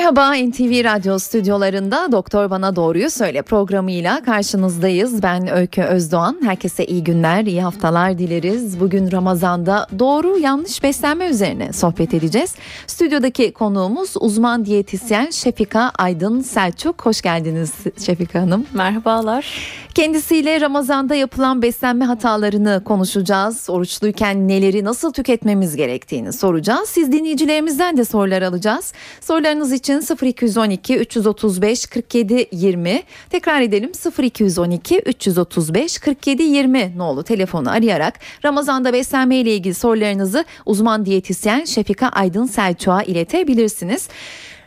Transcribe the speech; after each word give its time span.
Merhaba 0.00 0.34
NTV 0.34 0.84
Radyo 0.84 1.18
stüdyolarında 1.18 2.12
Doktor 2.12 2.50
Bana 2.50 2.76
Doğruyu 2.76 3.10
Söyle 3.10 3.42
programıyla 3.42 4.22
karşınızdayız. 4.22 5.22
Ben 5.22 5.52
Öykü 5.52 5.82
Özdoğan. 5.82 6.40
Herkese 6.44 6.86
iyi 6.86 7.04
günler, 7.04 7.44
iyi 7.44 7.62
haftalar 7.62 8.18
dileriz. 8.18 8.80
Bugün 8.80 9.12
Ramazan'da 9.12 9.86
doğru 9.98 10.38
yanlış 10.38 10.82
beslenme 10.82 11.28
üzerine 11.28 11.72
sohbet 11.72 12.14
edeceğiz. 12.14 12.54
Stüdyodaki 12.86 13.52
konuğumuz 13.52 14.14
uzman 14.20 14.64
diyetisyen 14.64 15.30
Şefika 15.30 15.92
Aydın 15.98 16.40
Selçuk. 16.40 17.06
Hoş 17.06 17.22
geldiniz 17.22 17.72
Şefika 18.06 18.40
Hanım. 18.40 18.66
Merhabalar. 18.74 19.46
Kendisiyle 19.94 20.60
Ramazan'da 20.60 21.14
yapılan 21.14 21.62
beslenme 21.62 22.04
hatalarını 22.04 22.82
konuşacağız. 22.84 23.70
Oruçluyken 23.70 24.48
neleri 24.48 24.84
nasıl 24.84 25.12
tüketmemiz 25.12 25.76
gerektiğini 25.76 26.32
soracağız. 26.32 26.88
Siz 26.88 27.12
dinleyicilerimizden 27.12 27.96
de 27.96 28.04
sorular 28.04 28.42
alacağız. 28.42 28.92
Sorularınız 29.20 29.72
için 29.72 29.89
0212 29.98 30.96
335 30.96 31.86
47 31.86 32.48
20 32.52 33.02
tekrar 33.30 33.62
edelim 33.62 33.92
0212 34.18 35.02
335 35.06 35.98
47 35.98 36.42
20 36.42 36.92
nolu 36.96 37.22
telefonu 37.22 37.70
arayarak 37.70 38.18
Ramazan'da 38.44 38.92
beslenme 38.92 39.36
ile 39.36 39.54
ilgili 39.54 39.74
sorularınızı 39.74 40.44
uzman 40.66 41.06
diyetisyen 41.06 41.64
Şefika 41.64 42.08
Aydın 42.08 42.46
Selçuk'a 42.46 43.02
iletebilirsiniz. 43.02 44.08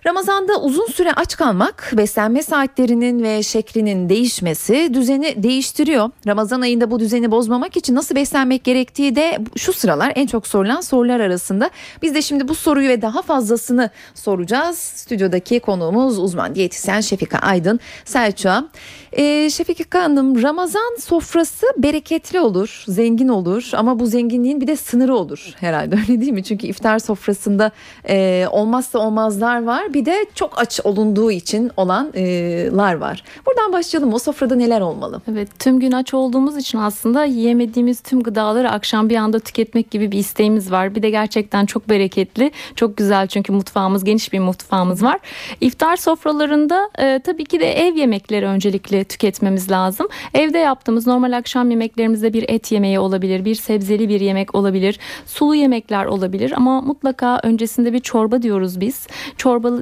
Ramazanda 0.05 0.61
uzun 0.61 0.85
süre 0.85 1.13
aç 1.13 1.35
kalmak 1.37 1.93
beslenme 1.97 2.43
saatlerinin 2.43 3.23
ve 3.23 3.43
şeklinin 3.43 4.09
değişmesi 4.09 4.93
düzeni 4.93 5.43
değiştiriyor. 5.43 6.09
Ramazan 6.27 6.61
ayında 6.61 6.91
bu 6.91 6.99
düzeni 6.99 7.31
bozmamak 7.31 7.77
için 7.77 7.95
nasıl 7.95 8.15
beslenmek 8.15 8.63
gerektiği 8.63 9.15
de 9.15 9.39
şu 9.57 9.73
sıralar 9.73 10.11
en 10.15 10.27
çok 10.27 10.47
sorulan 10.47 10.81
sorular 10.81 11.19
arasında. 11.19 11.69
Biz 12.01 12.15
de 12.15 12.21
şimdi 12.21 12.47
bu 12.47 12.55
soruyu 12.55 12.89
ve 12.89 13.01
daha 13.01 13.21
fazlasını 13.21 13.89
soracağız. 14.13 14.77
Stüdyodaki 14.77 15.59
konuğumuz 15.59 16.19
uzman 16.19 16.55
diyetisyen 16.55 17.01
Şefika 17.01 17.37
Aydın 17.37 17.79
Selçuk'a. 18.05 18.65
Ee, 19.11 19.49
Şefika 19.49 20.03
Hanım 20.03 20.41
Ramazan 20.43 20.97
sofrası 20.99 21.65
bereketli 21.77 22.39
olur, 22.39 22.83
zengin 22.87 23.27
olur 23.27 23.69
ama 23.73 23.99
bu 23.99 24.05
zenginliğin 24.05 24.61
bir 24.61 24.67
de 24.67 24.75
sınırı 24.75 25.15
olur 25.15 25.53
herhalde 25.59 25.95
öyle 26.09 26.21
değil 26.21 26.31
mi? 26.31 26.43
Çünkü 26.43 26.67
iftar 26.67 26.99
sofrasında 26.99 27.71
e, 28.09 28.47
olmazsa 28.51 28.99
olmazlar 28.99 29.63
var 29.63 29.92
bir 29.93 30.05
de 30.05 30.25
çok 30.35 30.59
aç 30.59 30.79
olunduğu 30.83 31.31
için 31.31 31.71
olanlar 31.77 32.93
var. 32.93 33.23
Buradan 33.45 33.73
başlayalım 33.73 34.13
o 34.13 34.19
sofrada 34.19 34.55
neler 34.55 34.81
olmalı? 34.81 35.21
Evet 35.31 35.59
tüm 35.59 35.79
gün 35.79 35.91
aç 35.91 36.13
olduğumuz 36.13 36.57
için 36.57 36.77
aslında 36.77 37.25
yiyemediğimiz 37.25 37.99
tüm 37.99 38.23
gıdaları 38.23 38.71
akşam 38.71 39.09
bir 39.09 39.15
anda 39.15 39.39
tüketmek 39.39 39.91
gibi 39.91 40.11
bir 40.11 40.17
isteğimiz 40.17 40.71
var. 40.71 40.95
Bir 40.95 41.01
de 41.01 41.09
gerçekten 41.09 41.65
çok 41.65 41.89
bereketli, 41.89 42.51
çok 42.75 42.97
güzel 42.97 43.27
çünkü 43.27 43.53
mutfağımız 43.53 44.03
geniş 44.03 44.33
bir 44.33 44.39
mutfağımız 44.39 45.03
var. 45.03 45.19
İftar 45.61 45.95
sofralarında 45.95 46.89
e, 46.99 47.19
tabii 47.23 47.45
ki 47.45 47.59
de 47.59 47.73
ev 47.73 47.95
yemekleri 47.95 48.45
öncelikle 48.45 49.03
tüketmemiz 49.03 49.71
lazım. 49.71 50.07
Evde 50.33 50.57
yaptığımız 50.57 51.07
normal 51.07 51.37
akşam 51.37 51.71
yemeklerimizde 51.71 52.33
bir 52.33 52.45
et 52.49 52.71
yemeği 52.71 52.99
olabilir, 52.99 53.45
bir 53.45 53.55
sebzeli 53.55 54.09
bir 54.09 54.19
yemek 54.19 54.55
olabilir, 54.55 54.99
sulu 55.25 55.55
yemekler 55.55 56.05
olabilir 56.05 56.53
ama 56.57 56.81
mutlaka 56.81 57.39
öncesinde 57.43 57.93
bir 57.93 57.99
çorba 57.99 58.41
diyoruz 58.41 58.79
biz. 58.79 59.07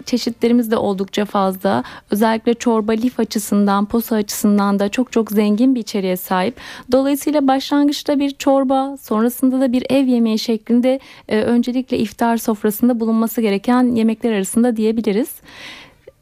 Çeşitlerimiz 0.05 0.71
de 0.71 0.77
oldukça 0.77 1.25
fazla. 1.25 1.83
Özellikle 2.11 2.53
çorba 2.53 2.91
lif 2.91 3.19
açısından, 3.19 3.85
posa 3.85 4.15
açısından 4.15 4.79
da 4.79 4.89
çok 4.89 5.11
çok 5.11 5.31
zengin 5.31 5.75
bir 5.75 5.79
içeriğe 5.79 6.17
sahip. 6.17 6.55
Dolayısıyla 6.91 7.47
başlangıçta 7.47 8.19
bir 8.19 8.31
çorba, 8.31 8.97
sonrasında 9.01 9.61
da 9.61 9.71
bir 9.71 9.83
ev 9.89 10.05
yemeği 10.05 10.39
şeklinde 10.39 10.99
e, 11.27 11.41
öncelikle 11.41 11.97
iftar 11.97 12.37
sofrasında 12.37 12.99
bulunması 12.99 13.41
gereken 13.41 13.95
yemekler 13.95 14.31
arasında 14.31 14.75
diyebiliriz. 14.77 15.29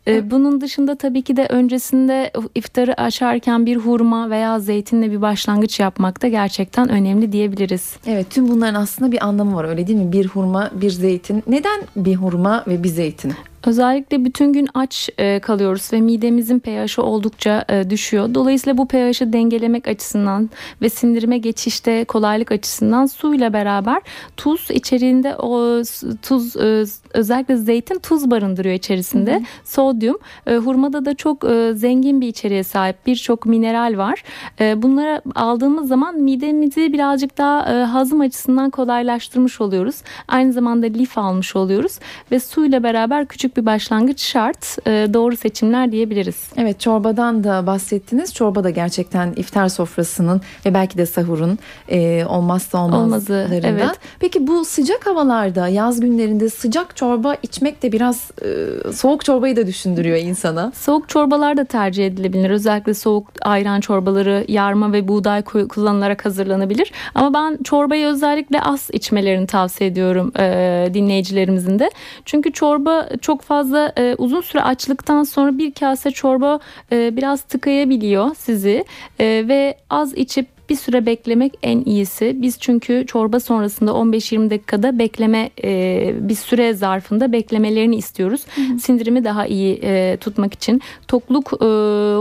E, 0.07 0.31
bunun 0.31 0.61
dışında 0.61 0.95
tabii 0.95 1.21
ki 1.21 1.37
de 1.37 1.45
öncesinde 1.49 2.31
iftarı 2.55 3.01
aşarken 3.01 3.65
bir 3.65 3.77
hurma 3.77 4.29
veya 4.29 4.59
zeytinle 4.59 5.11
bir 5.11 5.21
başlangıç 5.21 5.79
yapmak 5.79 6.21
da 6.21 6.27
gerçekten 6.27 6.89
önemli 6.89 7.31
diyebiliriz. 7.31 7.95
Evet 8.07 8.29
tüm 8.29 8.47
bunların 8.47 8.81
aslında 8.81 9.11
bir 9.11 9.25
anlamı 9.25 9.55
var 9.55 9.63
öyle 9.63 9.87
değil 9.87 9.99
mi? 9.99 10.11
Bir 10.11 10.25
hurma, 10.25 10.71
bir 10.73 10.89
zeytin. 10.89 11.43
Neden 11.47 11.81
bir 11.95 12.15
hurma 12.15 12.63
ve 12.67 12.83
bir 12.83 12.89
zeytin? 12.89 13.33
Özellikle 13.65 14.25
bütün 14.25 14.53
gün 14.53 14.67
aç 14.73 15.09
e, 15.17 15.39
kalıyoruz 15.39 15.93
ve 15.93 16.01
midemizin 16.01 16.59
pH'i 16.59 17.01
oldukça 17.01 17.65
e, 17.69 17.89
düşüyor. 17.89 18.33
Dolayısıyla 18.33 18.77
bu 18.77 18.87
pH'i 18.87 19.33
dengelemek 19.33 19.87
açısından 19.87 20.49
ve 20.81 20.89
sindirime 20.89 21.37
geçişte 21.37 22.05
kolaylık 22.05 22.51
açısından 22.51 23.05
suyla 23.05 23.53
beraber 23.53 24.01
tuz 24.37 24.71
içeriğinde 24.71 25.35
o 25.35 25.81
tuz 26.21 26.57
e, 26.57 26.83
özellikle 27.13 27.57
zeytin 27.57 27.99
tuz 27.99 28.31
barındırıyor 28.31 28.75
içerisinde. 28.75 29.33
Hı 29.33 29.37
hı. 29.37 29.43
Sodyum. 29.65 30.17
Hurmada 30.47 31.05
da 31.05 31.15
çok 31.15 31.43
zengin 31.73 32.21
bir 32.21 32.27
içeriğe 32.27 32.63
sahip 32.63 33.05
birçok 33.05 33.45
mineral 33.45 33.97
var. 33.97 34.23
Bunları 34.59 35.21
aldığımız 35.35 35.87
zaman 35.87 36.19
midemizi 36.19 36.93
birazcık 36.93 37.37
daha 37.37 37.93
hazım 37.93 38.21
açısından 38.21 38.69
kolaylaştırmış 38.69 39.61
oluyoruz. 39.61 39.95
Aynı 40.27 40.53
zamanda 40.53 40.85
lif 40.85 41.17
almış 41.17 41.55
oluyoruz 41.55 41.99
ve 42.31 42.39
suyla 42.39 42.83
beraber 42.83 43.25
küçük 43.25 43.48
küçük 43.49 43.57
bir 43.57 43.65
başlangıç 43.65 44.21
şart. 44.21 44.77
E, 44.87 45.07
doğru 45.13 45.37
seçimler 45.37 45.91
diyebiliriz. 45.91 46.49
Evet 46.57 46.79
çorbadan 46.79 47.43
da 47.43 47.67
bahsettiniz. 47.67 48.33
Çorba 48.33 48.63
da 48.63 48.69
gerçekten 48.69 49.33
iftar 49.35 49.69
sofrasının 49.69 50.41
ve 50.65 50.73
belki 50.73 50.97
de 50.97 51.05
sahurun 51.05 51.59
e, 51.87 52.25
olmazsa 52.25 52.77
olmazlarından. 52.77 53.05
Olmazı, 53.05 53.47
evet. 53.63 53.99
Peki 54.19 54.47
bu 54.47 54.65
sıcak 54.65 55.05
havalarda 55.05 55.67
yaz 55.67 55.99
günlerinde 55.99 56.49
sıcak 56.49 56.95
çorba 56.95 57.35
içmek 57.43 57.83
de 57.83 57.91
biraz 57.91 58.31
e, 58.41 58.91
soğuk 58.91 59.25
çorbayı 59.25 59.55
da 59.55 59.67
düşündürüyor 59.67 60.17
insana. 60.17 60.71
Soğuk 60.75 61.09
çorbalar 61.09 61.57
da 61.57 61.65
tercih 61.65 62.07
edilebilir. 62.07 62.49
Özellikle 62.49 62.93
soğuk 62.93 63.27
ayran 63.41 63.79
çorbaları 63.79 64.45
yarma 64.47 64.93
ve 64.93 65.07
buğday 65.07 65.43
kullanılarak 65.43 66.25
hazırlanabilir. 66.25 66.91
Ama 67.15 67.33
ben 67.33 67.57
çorbayı 67.63 68.07
özellikle 68.07 68.61
az 68.61 68.89
içmelerini 68.93 69.47
tavsiye 69.47 69.89
ediyorum 69.89 70.31
e, 70.39 70.89
dinleyicilerimizin 70.93 71.79
de. 71.79 71.89
Çünkü 72.25 72.51
çorba 72.51 73.09
çok 73.21 73.38
çok 73.39 73.45
fazla 73.45 73.93
e, 73.97 74.15
uzun 74.17 74.41
süre 74.41 74.61
açlıktan 74.61 75.23
sonra 75.23 75.57
bir 75.57 75.71
kase 75.71 76.11
çorba 76.11 76.59
e, 76.91 77.17
biraz 77.17 77.41
tıkayabiliyor 77.41 78.35
sizi 78.35 78.85
e, 79.19 79.25
ve 79.47 79.77
az 79.89 80.13
içip 80.13 80.47
bir 80.69 80.75
süre 80.75 81.05
beklemek 81.05 81.53
en 81.63 81.85
iyisi. 81.85 82.35
Biz 82.41 82.59
çünkü 82.59 83.05
çorba 83.07 83.39
sonrasında 83.39 83.91
15-20 83.91 84.49
dakikada 84.49 84.99
bekleme 84.99 85.49
e, 85.63 86.13
bir 86.19 86.35
süre 86.35 86.73
zarfında 86.73 87.31
beklemelerini 87.31 87.95
istiyoruz. 87.95 88.41
Hı 88.55 88.61
hı. 88.61 88.79
Sindirimi 88.79 89.23
daha 89.23 89.45
iyi 89.45 89.79
e, 89.83 90.17
tutmak 90.17 90.53
için. 90.53 90.81
Tokluk 91.07 91.53
e, 91.53 91.65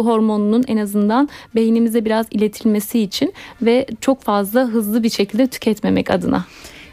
hormonunun 0.05 0.65
en 0.69 0.77
azından 0.77 1.29
beynimize 1.55 2.05
biraz 2.05 2.27
iletilmesi 2.31 3.01
için 3.01 3.33
ve 3.63 3.87
çok 4.01 4.23
fazla 4.23 4.65
hızlı 4.65 5.03
bir 5.03 5.11
şekilde 5.11 5.47
tüketmemek 5.47 6.11
adına. 6.11 6.45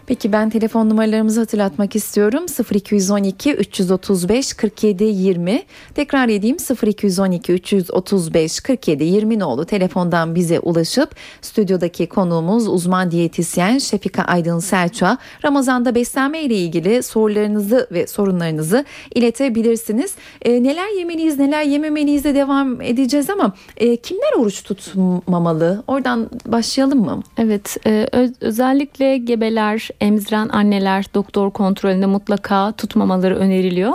Peki 0.07 0.31
ben 0.31 0.49
telefon 0.49 0.89
numaralarımızı 0.89 1.39
hatırlatmak 1.39 1.95
istiyorum. 1.95 2.45
0212 2.73 3.53
335 3.53 4.53
47 4.53 5.03
20. 5.03 5.63
Tekrar 5.95 6.29
edeyim 6.29 6.57
0212 6.83 7.53
335 7.53 8.59
47 8.59 9.03
20 9.03 9.39
nolu 9.39 9.65
telefondan 9.65 10.35
bize 10.35 10.59
ulaşıp 10.59 11.15
stüdyodaki 11.41 12.07
konuğumuz 12.07 12.67
uzman 12.67 13.11
diyetisyen 13.11 13.77
Şefika 13.77 14.23
Aydın 14.23 14.59
Selçuk'a 14.59 15.17
Ramazan'da 15.45 15.95
beslenme 15.95 16.41
ile 16.41 16.55
ilgili 16.55 17.03
sorularınızı 17.03 17.87
ve 17.91 18.07
sorunlarınızı 18.07 18.85
iletebilirsiniz. 19.15 20.15
E, 20.41 20.63
neler 20.63 20.97
yemeliyiz 20.97 21.39
neler 21.39 21.63
yememeliyiz 21.63 22.23
de 22.23 22.35
devam 22.35 22.81
edeceğiz 22.81 23.29
ama 23.29 23.53
e, 23.77 23.95
kimler 23.95 24.33
oruç 24.39 24.63
tutmamalı? 24.63 25.83
Oradan 25.87 26.29
başlayalım 26.45 26.99
mı? 26.99 27.23
Evet 27.37 27.77
e, 27.85 28.07
özellikle 28.41 29.17
gebeler 29.17 29.89
emziren 30.01 30.49
anneler 30.49 31.05
doktor 31.13 31.51
kontrolünde 31.51 32.05
mutlaka 32.05 32.71
tutmamaları 32.71 33.35
öneriliyor. 33.35 33.93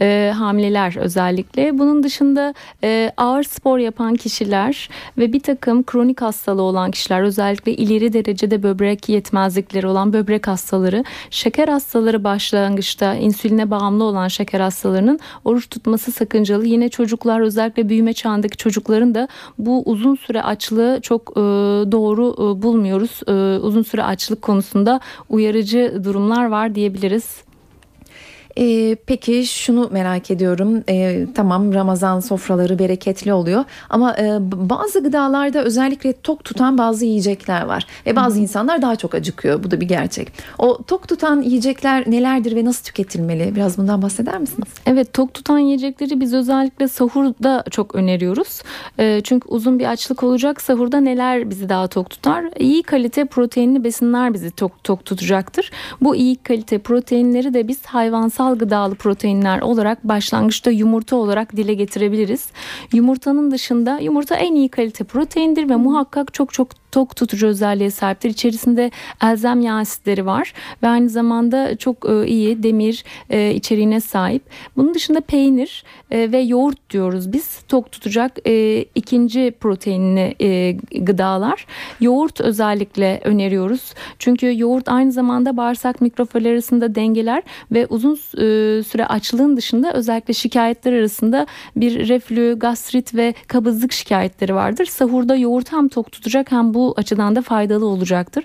E, 0.00 0.32
hamileler 0.36 0.96
özellikle. 0.96 1.78
Bunun 1.78 2.02
dışında 2.02 2.54
e, 2.84 3.12
ağır 3.16 3.42
spor 3.42 3.78
yapan 3.78 4.14
kişiler 4.14 4.88
ve 5.18 5.32
bir 5.32 5.40
takım 5.40 5.82
kronik 5.82 6.22
hastalığı 6.22 6.62
olan 6.62 6.90
kişiler 6.90 7.22
özellikle 7.22 7.72
ileri 7.72 8.12
derecede 8.12 8.62
böbrek 8.62 9.08
yetmezlikleri 9.08 9.86
olan 9.86 10.12
böbrek 10.12 10.48
hastaları, 10.48 11.04
şeker 11.30 11.68
hastaları 11.68 12.24
başlangıçta 12.24 13.14
insüline 13.14 13.70
bağımlı 13.70 14.04
olan 14.04 14.28
şeker 14.28 14.60
hastalarının 14.60 15.20
oruç 15.44 15.70
tutması 15.70 16.12
sakıncalı. 16.12 16.66
Yine 16.66 16.88
çocuklar 16.88 17.40
özellikle 17.40 17.88
büyüme 17.88 18.12
çağındaki 18.12 18.56
çocukların 18.56 19.14
da 19.14 19.28
bu 19.58 19.82
uzun 19.86 20.14
süre 20.14 20.42
açlığı 20.42 21.00
çok 21.02 21.30
e, 21.30 21.40
doğru 21.92 22.34
e, 22.38 22.62
bulmuyoruz. 22.62 23.20
E, 23.28 23.58
uzun 23.58 23.82
süre 23.82 24.02
açlık 24.02 24.42
konusunda 24.42 25.00
uyarı 25.28 25.41
uyarıcı 25.42 26.00
durumlar 26.04 26.44
var 26.44 26.74
diyebiliriz. 26.74 27.44
Ee, 28.58 28.96
peki 29.06 29.46
şunu 29.46 29.88
merak 29.92 30.30
ediyorum. 30.30 30.84
Ee, 30.88 31.26
tamam 31.34 31.74
Ramazan 31.74 32.20
sofraları 32.20 32.78
bereketli 32.78 33.32
oluyor 33.32 33.64
ama 33.90 34.16
e, 34.18 34.38
bazı 34.42 35.02
gıdalarda 35.02 35.64
özellikle 35.64 36.12
tok 36.12 36.44
tutan 36.44 36.78
bazı 36.78 37.04
yiyecekler 37.04 37.62
var 37.62 37.86
ve 38.06 38.16
bazı 38.16 38.36
Hı. 38.36 38.42
insanlar 38.42 38.82
daha 38.82 38.96
çok 38.96 39.14
acıkıyor. 39.14 39.64
Bu 39.64 39.70
da 39.70 39.80
bir 39.80 39.88
gerçek. 39.88 40.32
O 40.58 40.82
tok 40.82 41.08
tutan 41.08 41.42
yiyecekler 41.42 42.10
nelerdir 42.10 42.56
ve 42.56 42.64
nasıl 42.64 42.84
tüketilmeli? 42.84 43.54
Biraz 43.56 43.78
bundan 43.78 44.02
bahseder 44.02 44.38
misiniz? 44.38 44.68
Evet, 44.86 45.12
tok 45.12 45.34
tutan 45.34 45.58
yiyecekleri 45.58 46.20
biz 46.20 46.34
özellikle 46.34 46.88
sahurda 46.88 47.64
çok 47.70 47.94
öneriyoruz. 47.94 48.62
E, 48.98 49.20
çünkü 49.24 49.48
uzun 49.48 49.78
bir 49.78 49.90
açlık 49.90 50.22
olacak. 50.22 50.60
Sahurda 50.62 51.00
neler 51.00 51.50
bizi 51.50 51.68
daha 51.68 51.86
tok 51.86 52.10
tutar? 52.10 52.44
İyi 52.58 52.82
kalite 52.82 53.24
proteinli 53.24 53.84
besinler 53.84 54.34
bizi 54.34 54.50
tok 54.50 54.84
tok 54.84 55.04
tutacaktır. 55.04 55.70
Bu 56.00 56.16
iyi 56.16 56.36
kalite 56.36 56.78
proteinleri 56.78 57.54
de 57.54 57.68
biz 57.68 57.86
hayvansal 57.86 58.41
gıdalı 58.50 58.94
proteinler 58.94 59.60
olarak 59.60 60.04
başlangıçta 60.04 60.70
yumurta 60.70 61.16
olarak 61.16 61.56
dile 61.56 61.74
getirebiliriz. 61.74 62.48
Yumurtanın 62.92 63.50
dışında 63.50 63.98
yumurta 63.98 64.36
en 64.36 64.54
iyi 64.54 64.68
kalite 64.68 65.04
proteindir 65.04 65.68
ve 65.68 65.76
muhakkak 65.76 66.34
çok 66.34 66.52
çok 66.52 66.81
tok 66.92 67.16
tutucu 67.16 67.46
özelliğe 67.46 67.90
sahiptir. 67.90 68.30
İçerisinde 68.30 68.90
elzem 69.22 69.60
yağ 69.60 69.74
asitleri 69.74 70.26
var 70.26 70.52
ve 70.82 70.88
aynı 70.88 71.08
zamanda 71.08 71.76
çok 71.76 72.10
e, 72.10 72.26
iyi 72.26 72.62
demir 72.62 73.04
e, 73.30 73.54
içeriğine 73.54 74.00
sahip. 74.00 74.42
Bunun 74.76 74.94
dışında 74.94 75.20
peynir 75.20 75.84
e, 76.10 76.32
ve 76.32 76.38
yoğurt 76.38 76.90
diyoruz 76.90 77.32
biz. 77.32 77.62
Tok 77.68 77.92
tutacak 77.92 78.38
ikinci 78.94 79.54
proteinli 79.60 80.36
gıdalar. 81.04 81.66
Yoğurt 82.00 82.40
özellikle 82.40 83.20
öneriyoruz. 83.24 83.94
Çünkü 84.18 84.58
yoğurt 84.58 84.88
aynı 84.88 85.12
zamanda 85.12 85.56
bağırsak 85.56 86.00
mikroflora 86.00 86.48
arasında 86.48 86.94
dengeler 86.94 87.42
ve 87.72 87.86
uzun 87.86 88.14
süre 88.82 89.06
açlığın 89.06 89.56
dışında 89.56 89.92
özellikle 89.92 90.34
şikayetler 90.34 90.92
arasında 90.92 91.46
bir 91.76 92.08
reflü, 92.08 92.58
gastrit 92.58 93.14
ve 93.14 93.34
kabızlık 93.46 93.92
şikayetleri 93.92 94.54
vardır. 94.54 94.86
Sahurda 94.86 95.36
yoğurt 95.36 95.72
hem 95.72 95.88
tok 95.88 96.12
tutacak 96.12 96.52
hem 96.52 96.74
bu 96.74 96.81
bu 96.82 96.94
açıdan 96.96 97.36
da 97.36 97.42
faydalı 97.42 97.86
olacaktır. 97.86 98.44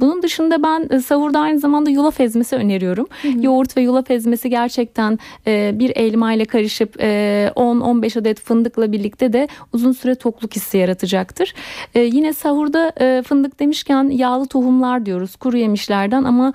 Bunun 0.00 0.22
dışında 0.22 0.62
ben 0.62 0.88
e, 0.90 1.00
savurda 1.00 1.40
aynı 1.40 1.58
zamanda 1.58 1.90
yulaf 1.90 2.20
ezmesi 2.20 2.56
öneriyorum. 2.56 3.06
Hı 3.22 3.28
hı. 3.28 3.46
Yoğurt 3.46 3.76
ve 3.76 3.80
yulaf 3.80 4.10
ezmesi 4.10 4.50
gerçekten 4.50 5.18
e, 5.46 5.72
bir 5.74 5.92
elma 5.96 6.32
ile 6.32 6.44
karışıp 6.44 6.96
10-15 6.96 8.16
e, 8.16 8.20
adet 8.20 8.40
fındıkla 8.40 8.92
birlikte 8.92 9.32
de 9.32 9.48
uzun 9.72 9.92
süre 9.92 10.14
tokluk 10.14 10.56
hissi 10.56 10.78
yaratacaktır. 10.78 11.54
Yine 11.94 12.32
sahurda 12.32 12.92
fındık 13.22 13.60
demişken 13.60 14.08
yağlı 14.08 14.46
tohumlar 14.46 15.06
diyoruz 15.06 15.36
kuru 15.36 15.56
yemişlerden 15.56 16.24
ama 16.24 16.52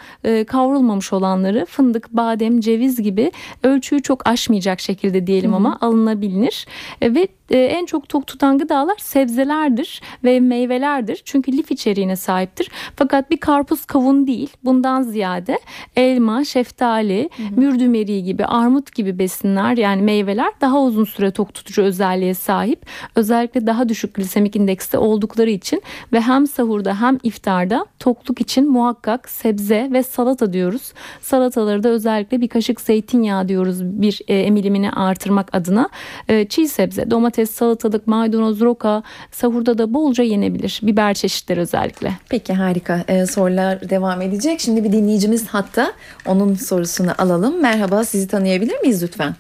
kavrulmamış 0.48 1.14
olanları 1.14 1.66
fındık, 1.66 2.14
badem, 2.14 2.60
ceviz 2.60 3.02
gibi 3.02 3.32
ölçüyü 3.64 4.02
çok 4.02 4.28
aşmayacak 4.28 4.80
şekilde 4.80 5.28
diyelim 5.28 5.52
hı 5.52 5.54
hı. 5.54 5.58
ama 5.58 5.78
alınabilir. 5.82 6.68
Ve 7.02 7.28
en 7.58 7.86
çok 7.86 8.10
tok 8.10 8.28
tutan 8.28 8.58
gıdalar 8.58 8.98
sebzelerdir 8.98 10.02
ve 10.24 10.40
meyvelerdir. 10.40 11.22
Çünkü 11.26 11.52
lif 11.52 11.72
içeriğine 11.72 12.16
sahiptir. 12.16 12.72
Fakat 12.96 13.32
bir 13.32 13.38
karpuz 13.38 13.86
kavun 13.86 14.28
değil. 14.28 14.50
Bundan 14.64 15.02
ziyade 15.02 15.60
elma, 15.96 16.46
şeftali, 16.46 17.30
hı 17.38 17.44
hı. 17.44 17.60
mürdümeri 17.60 18.24
gibi, 18.24 18.46
armut 18.46 18.96
gibi 18.96 19.20
besinler 19.20 19.78
yani 19.78 20.02
meyveler 20.02 20.52
daha 20.62 20.82
uzun 20.82 21.04
süre 21.04 21.32
tok 21.32 21.54
tutucu 21.54 21.82
özelliğe 21.82 22.34
sahip. 22.34 22.86
Özellikle 23.16 23.68
daha 23.68 23.90
düşük 23.90 24.14
glisemik 24.14 24.56
indekste 24.56 24.98
oldukları 24.98 25.50
için 25.50 25.82
ve 26.14 26.22
hem 26.22 26.48
sahurda 26.48 27.02
hem 27.02 27.18
iftarda 27.24 27.86
tokluk 28.00 28.42
için 28.42 28.72
muhakkak 28.72 29.30
sebze 29.30 29.90
ve 29.92 30.04
salata 30.04 30.54
diyoruz. 30.54 30.94
Salataları 31.22 31.84
da 31.84 31.90
özellikle 31.90 32.42
bir 32.42 32.48
kaşık 32.48 32.82
zeytinyağı 32.82 33.48
diyoruz 33.48 33.84
bir 33.84 34.22
e, 34.28 34.40
emilimini 34.40 34.92
artırmak 34.92 35.56
adına. 35.56 35.90
E, 36.28 36.48
çiğ 36.48 36.68
sebze, 36.68 37.12
domates, 37.12 37.43
salatalık, 37.46 38.08
maydanoz, 38.08 38.62
roka 38.62 39.04
sahurda 39.32 39.78
da 39.78 39.94
bolca 39.94 40.24
yenebilir. 40.24 40.80
Biber 40.84 41.14
çeşitleri 41.14 41.60
özellikle. 41.60 42.14
Peki 42.30 42.54
harika. 42.54 43.06
Ee, 43.08 43.26
sorular 43.26 43.90
devam 43.90 44.22
edecek. 44.22 44.60
Şimdi 44.60 44.84
bir 44.84 44.92
dinleyicimiz 44.92 45.48
hatta 45.48 45.94
onun 46.26 46.54
sorusunu 46.54 47.12
alalım. 47.18 47.62
Merhaba 47.62 48.04
sizi 48.04 48.28
tanıyabilir 48.28 48.80
miyiz 48.80 49.04
lütfen? 49.04 49.36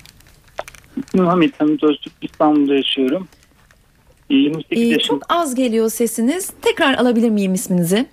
İsmim 0.97 1.25
Hamit. 1.25 1.61
Hamit 1.61 1.83
Öztürk. 1.83 2.13
İstanbul'da 2.21 2.75
yaşıyorum. 2.75 3.27
28 4.29 4.81
ee, 4.81 4.85
yaşım. 4.85 5.19
Çok 5.19 5.23
az 5.29 5.55
geliyor 5.55 5.89
sesiniz. 5.89 6.53
Tekrar 6.61 6.93
alabilir 6.93 7.29
miyim 7.29 7.53
isminizi? 7.53 8.05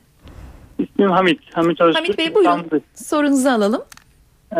İsmim 0.78 1.10
Hamit. 1.10 1.40
Hamit 1.52 1.81
Öztürk. 1.81 2.04
Hamit 2.04 2.19
Bey 2.19 2.34
buyurun. 2.34 2.50
İstanbul'da. 2.50 2.81
Sorunuzu 2.94 3.48
alalım. 3.48 3.82
Ee, 4.52 4.56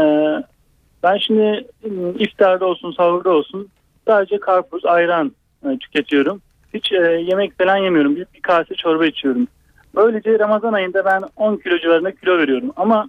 ben 1.03 1.19
şimdi 1.27 1.67
ıı, 1.85 2.15
iftarda 2.19 2.67
olsun, 2.67 2.93
sahurda 2.93 3.31
olsun 3.31 3.69
sadece 4.11 4.41
karpuz, 4.41 4.85
ayran 4.85 5.33
e, 5.65 5.79
tüketiyorum 5.79 6.43
hiç 6.75 6.93
e, 6.93 6.97
yemek 6.97 7.59
falan 7.59 7.77
yemiyorum. 7.77 8.17
Bir, 8.17 8.27
bir 8.35 8.41
kase 8.43 8.75
çorba 8.75 9.07
içiyorum. 9.07 9.47
Böylece 9.95 10.39
Ramazan 10.39 10.73
ayında 10.73 11.05
ben 11.05 11.23
10 11.37 11.57
kilo 11.57 11.79
civarında 11.79 12.15
kilo 12.15 12.39
veriyorum. 12.39 12.73
Ama 12.77 13.09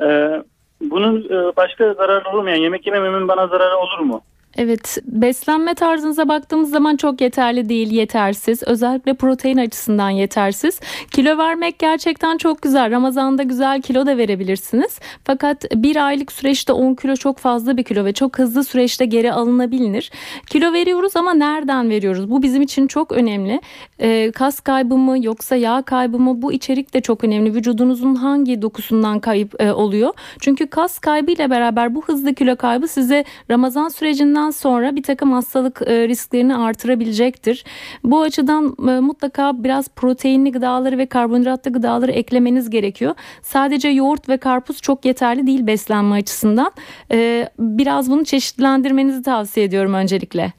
e, 0.00 0.42
bunun 0.80 1.24
e, 1.24 1.56
başka 1.56 1.94
zararlı 1.94 2.38
olmayan 2.38 2.56
yemek 2.56 2.86
yemememin 2.86 3.28
bana 3.28 3.46
zararı 3.46 3.76
olur 3.76 3.98
mu? 3.98 4.22
Evet 4.56 4.98
beslenme 5.04 5.74
tarzınıza 5.74 6.28
baktığımız 6.28 6.70
zaman 6.70 6.96
çok 6.96 7.20
yeterli 7.20 7.68
değil 7.68 7.90
yetersiz. 7.90 8.62
Özellikle 8.62 9.14
protein 9.14 9.56
açısından 9.56 10.10
yetersiz. 10.10 10.80
Kilo 11.10 11.38
vermek 11.38 11.78
gerçekten 11.78 12.36
çok 12.38 12.62
güzel. 12.62 12.90
Ramazan'da 12.90 13.42
güzel 13.42 13.82
kilo 13.82 14.06
da 14.06 14.16
verebilirsiniz. 14.16 14.98
Fakat 15.24 15.64
bir 15.74 16.06
aylık 16.06 16.32
süreçte 16.32 16.72
10 16.72 16.94
kilo 16.94 17.16
çok 17.16 17.38
fazla 17.38 17.76
bir 17.76 17.84
kilo 17.84 18.04
ve 18.04 18.12
çok 18.12 18.38
hızlı 18.38 18.64
süreçte 18.64 19.04
geri 19.04 19.32
alınabilir. 19.32 20.10
Kilo 20.46 20.72
veriyoruz 20.72 21.16
ama 21.16 21.34
nereden 21.34 21.90
veriyoruz? 21.90 22.30
Bu 22.30 22.42
bizim 22.42 22.62
için 22.62 22.86
çok 22.86 23.12
önemli. 23.12 23.60
Ee, 24.00 24.30
kas 24.34 24.60
kaybı 24.60 24.96
mı 24.96 25.24
yoksa 25.24 25.56
yağ 25.56 25.82
kaybı 25.82 26.18
mı? 26.18 26.42
Bu 26.42 26.52
içerik 26.52 26.94
de 26.94 27.00
çok 27.00 27.24
önemli. 27.24 27.54
Vücudunuzun 27.54 28.14
hangi 28.14 28.62
dokusundan 28.62 29.20
kayıp 29.20 29.62
e, 29.62 29.72
oluyor? 29.72 30.14
Çünkü 30.40 30.66
kas 30.66 30.98
kaybı 30.98 31.30
ile 31.30 31.50
beraber 31.50 31.94
bu 31.94 32.04
hızlı 32.04 32.34
kilo 32.34 32.56
kaybı 32.56 32.88
size 32.88 33.24
Ramazan 33.50 33.88
sürecinden 33.88 34.41
Bundan 34.42 34.50
sonra 34.50 34.96
bir 34.96 35.02
takım 35.02 35.32
hastalık 35.32 35.82
e, 35.86 36.08
risklerini 36.08 36.56
artırabilecektir. 36.56 37.64
Bu 38.04 38.22
açıdan 38.22 38.76
e, 38.88 39.00
mutlaka 39.00 39.64
biraz 39.64 39.88
proteinli 39.88 40.52
gıdaları 40.52 40.98
ve 40.98 41.06
karbonhidratlı 41.06 41.72
gıdaları 41.72 42.10
eklemeniz 42.10 42.70
gerekiyor. 42.70 43.14
Sadece 43.42 43.88
yoğurt 43.88 44.28
ve 44.28 44.36
karpuz 44.36 44.82
çok 44.82 45.04
yeterli 45.04 45.46
değil 45.46 45.66
beslenme 45.66 46.16
açısından. 46.16 46.72
E, 47.12 47.48
biraz 47.58 48.10
bunu 48.10 48.24
çeşitlendirmenizi 48.24 49.22
tavsiye 49.22 49.66
ediyorum 49.66 49.94
öncelikle. 49.94 50.52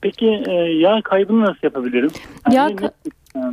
Peki 0.00 0.42
yağ 0.78 1.00
kaybını 1.04 1.40
nasıl 1.40 1.60
yapabilirim? 1.62 2.10
Yani 2.52 2.76
yağ, 3.34 3.52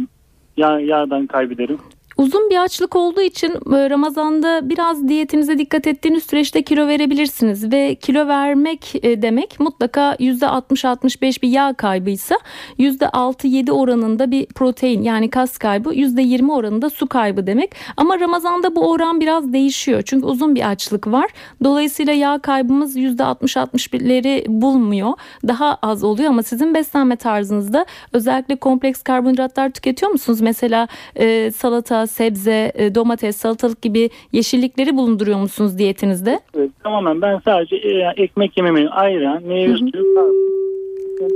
yağ 0.58 0.80
yağdan 0.80 1.28
kaybederim. 1.28 1.80
Uzun 2.22 2.50
bir 2.50 2.64
açlık 2.64 2.96
olduğu 2.96 3.22
için 3.22 3.50
e, 3.50 3.90
Ramazan'da 3.90 4.70
biraz 4.70 5.08
diyetinize 5.08 5.58
dikkat 5.58 5.88
ettiğiniz 5.88 6.24
süreçte 6.24 6.64
kilo 6.64 6.88
verebilirsiniz 6.88 7.72
ve 7.72 7.96
kilo 7.96 8.28
vermek 8.28 8.96
e, 9.06 9.22
demek 9.22 9.60
mutlaka 9.60 10.14
%60-65 10.14 11.42
bir 11.42 11.50
yağ 11.50 11.74
kaybıysa 11.74 12.36
%6-7 12.80 13.72
oranında 13.72 14.32
bir 14.32 14.46
protein 14.46 15.04
yani 15.04 15.30
kas 15.30 15.58
kaybı 15.58 15.90
%20 15.94 16.52
oranında 16.52 16.90
su 16.90 17.08
kaybı 17.08 17.48
demek. 17.48 17.76
Ama 17.98 18.20
Ramazan'da 18.20 18.76
bu 18.76 18.92
oran 18.92 19.22
biraz 19.22 19.54
değişiyor 19.54 20.02
çünkü 20.06 20.26
uzun 20.26 20.56
bir 20.56 20.70
açlık 20.70 21.08
var. 21.08 21.30
Dolayısıyla 21.64 22.14
yağ 22.14 22.40
kaybımız 22.40 22.98
%60-61'leri 22.98 24.46
bulmuyor. 24.48 25.14
Daha 25.48 25.78
az 25.82 26.04
oluyor 26.04 26.30
ama 26.30 26.44
sizin 26.44 26.74
beslenme 26.74 27.16
tarzınızda 27.16 27.86
özellikle 28.14 28.56
kompleks 28.56 29.02
karbonhidratlar 29.02 29.70
tüketiyor 29.70 30.12
musunuz? 30.12 30.42
Mesela 30.42 30.88
e, 31.16 31.52
salata, 31.52 32.11
sebze, 32.12 32.72
e, 32.76 32.96
domates, 32.96 33.38
salatalık 33.38 33.82
gibi 33.82 34.10
yeşillikleri 34.32 34.98
bulunduruyor 34.98 35.40
musunuz 35.40 35.78
diyetinizde? 35.78 36.40
Evet, 36.58 36.72
tamamen 36.84 37.22
ben 37.22 37.40
sadece 37.46 37.76
e, 37.76 38.14
ekmek 38.18 38.58
yememeyi 38.58 38.90
ayran, 38.90 39.44
meyve 39.44 39.78
suyu, 39.78 39.92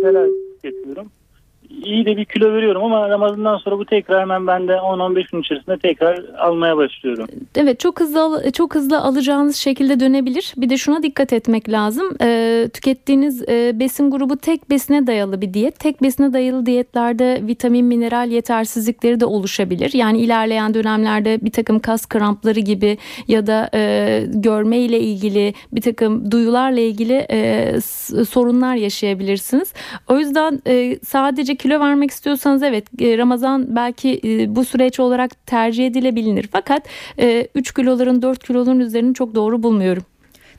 neler 0.04 0.30
tüketiyorum 0.62 1.08
iyi 1.84 2.06
de 2.06 2.18
bir 2.18 2.26
kilo 2.26 2.54
veriyorum 2.54 2.84
ama 2.84 3.10
Ramazan'dan 3.10 3.58
sonra 3.58 3.78
bu 3.78 3.86
tekrar 3.86 4.22
hemen 4.22 4.48
bende 4.48 4.72
10-15 4.72 5.32
gün 5.32 5.42
içerisinde 5.42 5.78
tekrar 5.78 6.20
almaya 6.38 6.78
başlıyorum. 6.78 7.28
Evet 7.56 7.80
çok 7.80 8.00
hızlı 8.00 8.52
çok 8.52 8.76
hızlı 8.76 9.00
alacağınız 9.00 9.56
şekilde 9.56 10.00
dönebilir. 10.00 10.54
Bir 10.58 10.70
de 10.70 10.78
şuna 10.78 11.04
dikkat 11.04 11.34
etmek 11.34 11.70
lazım. 11.70 12.18
E, 12.22 12.70
tükettiğiniz 12.74 13.50
e, 13.50 13.80
besin 13.80 14.12
grubu 14.12 14.38
tek 14.38 14.70
besine 14.70 15.08
dayalı 15.08 15.42
bir 15.42 15.54
diyet. 15.54 15.80
Tek 15.80 16.02
besine 16.02 16.34
dayalı 16.34 16.66
diyetlerde 16.66 17.40
vitamin, 17.48 17.86
mineral 17.86 18.30
yetersizlikleri 18.30 19.20
de 19.20 19.26
oluşabilir. 19.26 19.94
Yani 19.94 20.20
ilerleyen 20.20 20.74
dönemlerde 20.74 21.40
bir 21.42 21.52
takım 21.52 21.80
kas 21.80 22.06
krampları 22.06 22.60
gibi 22.60 22.98
ya 23.28 23.48
da 23.48 23.70
e, 23.74 24.24
görme 24.34 24.78
ile 24.78 25.00
ilgili 25.00 25.54
bir 25.72 25.82
takım 25.82 26.32
duyularla 26.32 26.80
ilgili 26.80 27.26
e, 27.32 27.72
sorunlar 28.30 28.76
yaşayabilirsiniz. 28.76 29.74
O 30.08 30.18
yüzden 30.18 30.60
e, 30.68 31.00
sadece 31.00 31.56
kilo 31.66 31.80
vermek 31.80 32.12
istiyorsanız 32.12 32.64
evet 32.64 33.02
e, 33.02 33.18
Ramazan 33.18 33.76
belki 33.76 34.22
e, 34.24 34.56
bu 34.56 34.66
süreç 34.66 35.00
olarak 35.00 35.46
tercih 35.46 35.88
edilebilir. 35.88 36.50
Fakat 36.52 36.88
3 37.56 37.70
e, 37.70 37.74
kiloların 37.74 38.22
4 38.22 38.48
kiloların 38.48 38.80
üzerini 38.80 39.14
çok 39.14 39.36
doğru 39.36 39.64
bulmuyorum. 39.64 40.04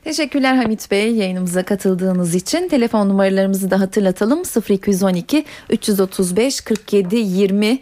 Teşekkürler 0.03 0.55
Hamit 0.55 0.91
Bey 0.91 1.15
yayınımıza 1.15 1.63
katıldığınız 1.63 2.35
için. 2.35 2.67
Telefon 2.67 3.09
numaralarımızı 3.09 3.71
da 3.71 3.79
hatırlatalım. 3.79 4.41
0212 4.69 5.45
335 5.69 6.61
47 6.61 7.15
20 7.15 7.79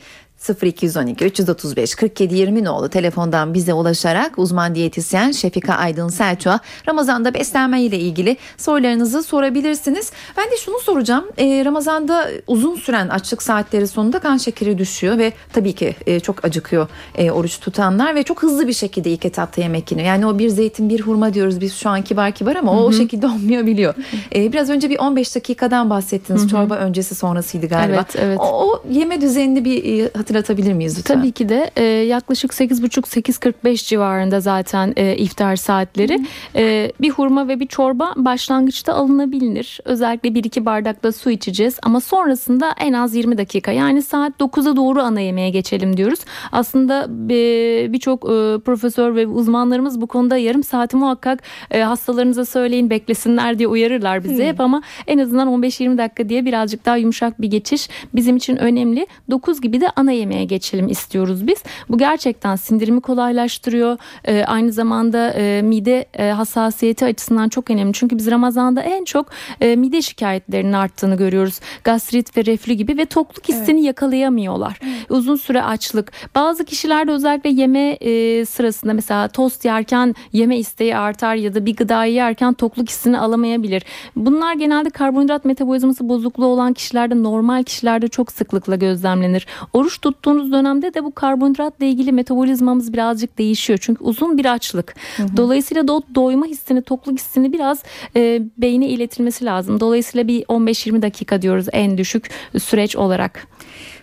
0212 0.49 1.25
335 1.25 1.95
47 1.95 2.35
20 2.35 2.63
nolu 2.63 2.89
telefondan 2.89 3.53
bize 3.53 3.73
ulaşarak 3.73 4.39
uzman 4.39 4.75
diyetisyen 4.75 5.31
Şefika 5.31 5.73
Aydın 5.73 6.07
Selçuk'a 6.07 6.59
Ramazan'da 6.87 7.33
beslenme 7.33 7.81
ile 7.81 7.99
ilgili 7.99 8.37
sorularınızı 8.57 9.23
sorabilirsiniz. 9.23 10.11
Ben 10.37 10.51
de 10.51 10.57
şunu 10.57 10.79
soracağım. 10.79 11.25
Ee, 11.37 11.65
Ramazan'da 11.65 12.29
uzun 12.47 12.75
süren 12.75 13.09
açlık 13.09 13.43
saatleri 13.43 13.87
sonunda 13.87 14.19
kan 14.19 14.37
şekeri 14.37 14.77
düşüyor 14.77 15.17
ve 15.17 15.33
tabii 15.53 15.73
ki 15.73 15.95
e, 16.05 16.19
çok 16.19 16.45
acıkıyor 16.45 16.87
e, 17.15 17.31
oruç 17.31 17.59
tutanlar 17.59 18.15
ve 18.15 18.23
çok 18.23 18.43
hızlı 18.43 18.67
bir 18.67 18.73
şekilde 18.73 19.09
ilk 19.09 19.25
etapta 19.25 19.61
yemek 19.61 19.91
yeniyor. 19.91 20.07
Yani 20.07 20.25
o 20.25 20.39
bir 20.39 20.49
zeytin 20.49 20.89
bir 20.89 21.01
hurma 21.01 21.33
diyoruz 21.33 21.61
biz 21.61 21.75
şu 21.75 21.89
an 21.89 22.01
kibar 22.01 22.31
kibar 22.31 22.55
ama 22.55 22.71
o, 22.71 22.85
o 22.85 22.91
şekilde 22.91 23.27
olmayabiliyor. 23.27 23.93
Ee, 24.35 24.53
biraz 24.53 24.69
önce 24.69 24.89
bir 24.89 24.99
15 24.99 25.35
dakikadan 25.35 25.89
bahsettiniz. 25.89 26.49
Çorba 26.49 26.75
öncesi 26.75 27.15
sonrasıydı 27.15 27.67
galiba. 27.67 27.95
Evet, 27.95 28.15
evet. 28.15 28.39
O, 28.41 28.71
o 28.71 28.83
yeme 28.89 29.21
düzenini 29.21 29.65
bir 29.65 30.03
e, 30.03 30.09
hatırlatabilir 30.35 30.73
miyiz 30.73 30.97
lütfen? 30.97 31.19
Tabii 31.19 31.31
ki 31.31 31.49
de 31.49 31.71
e, 31.75 31.83
yaklaşık 31.83 32.51
8.30-8.45 32.51 33.87
civarında 33.87 34.39
zaten 34.39 34.93
e, 34.97 35.15
iftar 35.17 35.55
saatleri. 35.55 36.19
E, 36.55 36.91
bir 37.01 37.09
hurma 37.09 37.47
ve 37.47 37.59
bir 37.59 37.67
çorba 37.67 38.13
başlangıçta 38.15 38.93
alınabilir. 38.93 39.79
Özellikle 39.85 40.29
1-2 40.29 40.65
bardakla 40.65 41.11
su 41.11 41.31
içeceğiz 41.31 41.79
ama 41.83 42.01
sonrasında 42.01 42.73
en 42.79 42.93
az 42.93 43.15
20 43.15 43.37
dakika 43.37 43.71
yani 43.71 44.01
saat 44.01 44.33
9'a 44.39 44.75
doğru 44.75 45.01
ana 45.01 45.19
yemeğe 45.19 45.49
geçelim 45.49 45.97
diyoruz. 45.97 46.19
Aslında 46.51 47.03
e, 47.33 47.93
birçok 47.93 48.23
e, 48.23 48.59
profesör 48.65 49.15
ve 49.15 49.27
uzmanlarımız 49.27 50.01
bu 50.01 50.07
konuda 50.07 50.37
yarım 50.37 50.63
saati 50.63 50.97
muhakkak 50.97 51.43
e, 51.71 51.81
hastalarınıza 51.81 52.45
söyleyin 52.45 52.89
beklesinler 52.89 53.59
diye 53.59 53.67
uyarırlar 53.67 54.23
bizi 54.23 54.45
hep 54.45 54.61
ama 54.61 54.81
en 55.07 55.17
azından 55.17 55.47
15-20 55.47 55.97
dakika 55.97 56.29
diye 56.29 56.45
birazcık 56.45 56.85
daha 56.85 56.97
yumuşak 56.97 57.41
bir 57.41 57.47
geçiş 57.47 57.89
bizim 58.13 58.35
için 58.35 58.57
önemli. 58.57 59.07
9 59.29 59.61
gibi 59.61 59.81
de 59.81 59.89
ana 59.95 60.11
yemeğe 60.11 60.24
geçelim 60.33 60.87
istiyoruz 60.87 61.47
biz. 61.47 61.63
Bu 61.89 61.97
gerçekten 61.97 62.55
sindirimi 62.55 63.01
kolaylaştırıyor. 63.01 63.97
Ee, 64.27 64.43
aynı 64.47 64.71
zamanda 64.71 65.29
e, 65.29 65.61
mide 65.61 66.05
e, 66.13 66.29
hassasiyeti 66.29 67.05
açısından 67.05 67.49
çok 67.49 67.71
önemli. 67.71 67.93
Çünkü 67.93 68.17
biz 68.17 68.31
Ramazan'da 68.31 68.81
en 68.81 69.05
çok 69.05 69.27
e, 69.61 69.75
mide 69.75 70.01
şikayetlerinin 70.01 70.73
arttığını 70.73 71.15
görüyoruz. 71.15 71.59
Gastrit 71.83 72.37
ve 72.37 72.45
reflü 72.45 72.73
gibi 72.73 72.97
ve 72.97 73.05
tokluk 73.05 73.49
hissini 73.49 73.83
yakalayamıyorlar. 73.83 74.79
Uzun 75.09 75.35
süre 75.35 75.63
açlık. 75.63 76.11
Bazı 76.35 76.65
kişilerde 76.65 77.11
özellikle 77.11 77.49
yeme 77.49 77.89
e, 77.89 78.45
sırasında 78.45 78.93
mesela 78.93 79.27
tost 79.27 79.65
yerken 79.65 80.15
yeme 80.33 80.57
isteği 80.57 80.97
artar 80.97 81.35
ya 81.35 81.55
da 81.55 81.65
bir 81.65 81.75
gıdayı 81.75 82.13
yerken 82.13 82.53
tokluk 82.53 82.89
hissini 82.89 83.19
alamayabilir. 83.19 83.83
Bunlar 84.15 84.53
genelde 84.53 84.89
karbonhidrat 84.89 85.45
metabolizması 85.45 86.09
bozukluğu 86.09 86.45
olan 86.45 86.73
kişilerde 86.73 87.23
normal 87.23 87.63
kişilerde 87.63 88.07
çok 88.07 88.31
sıklıkla 88.31 88.75
gözlemlenir. 88.75 89.47
Oruç 89.73 90.01
tuttuğunuz 90.05 90.51
dönemde 90.51 90.93
de 90.93 91.03
bu 91.03 91.11
karbonhidratla 91.15 91.85
ilgili 91.85 92.11
metabolizmamız 92.11 92.93
birazcık 92.93 93.37
değişiyor. 93.37 93.79
Çünkü 93.81 94.03
uzun 94.03 94.37
bir 94.37 94.53
açlık. 94.53 94.95
Dolayısıyla 95.37 95.87
da 95.87 95.93
o 95.93 96.01
doyma 96.15 96.45
hissini, 96.45 96.81
tokluk 96.81 97.19
hissini 97.19 97.53
biraz 97.53 97.83
e, 98.15 98.41
beyne 98.57 98.87
iletilmesi 98.87 99.45
lazım. 99.45 99.79
Dolayısıyla 99.79 100.27
bir 100.27 100.43
15-20 100.43 101.01
dakika 101.01 101.41
diyoruz 101.41 101.65
en 101.71 101.97
düşük 101.97 102.29
süreç 102.59 102.95
olarak. 102.95 103.47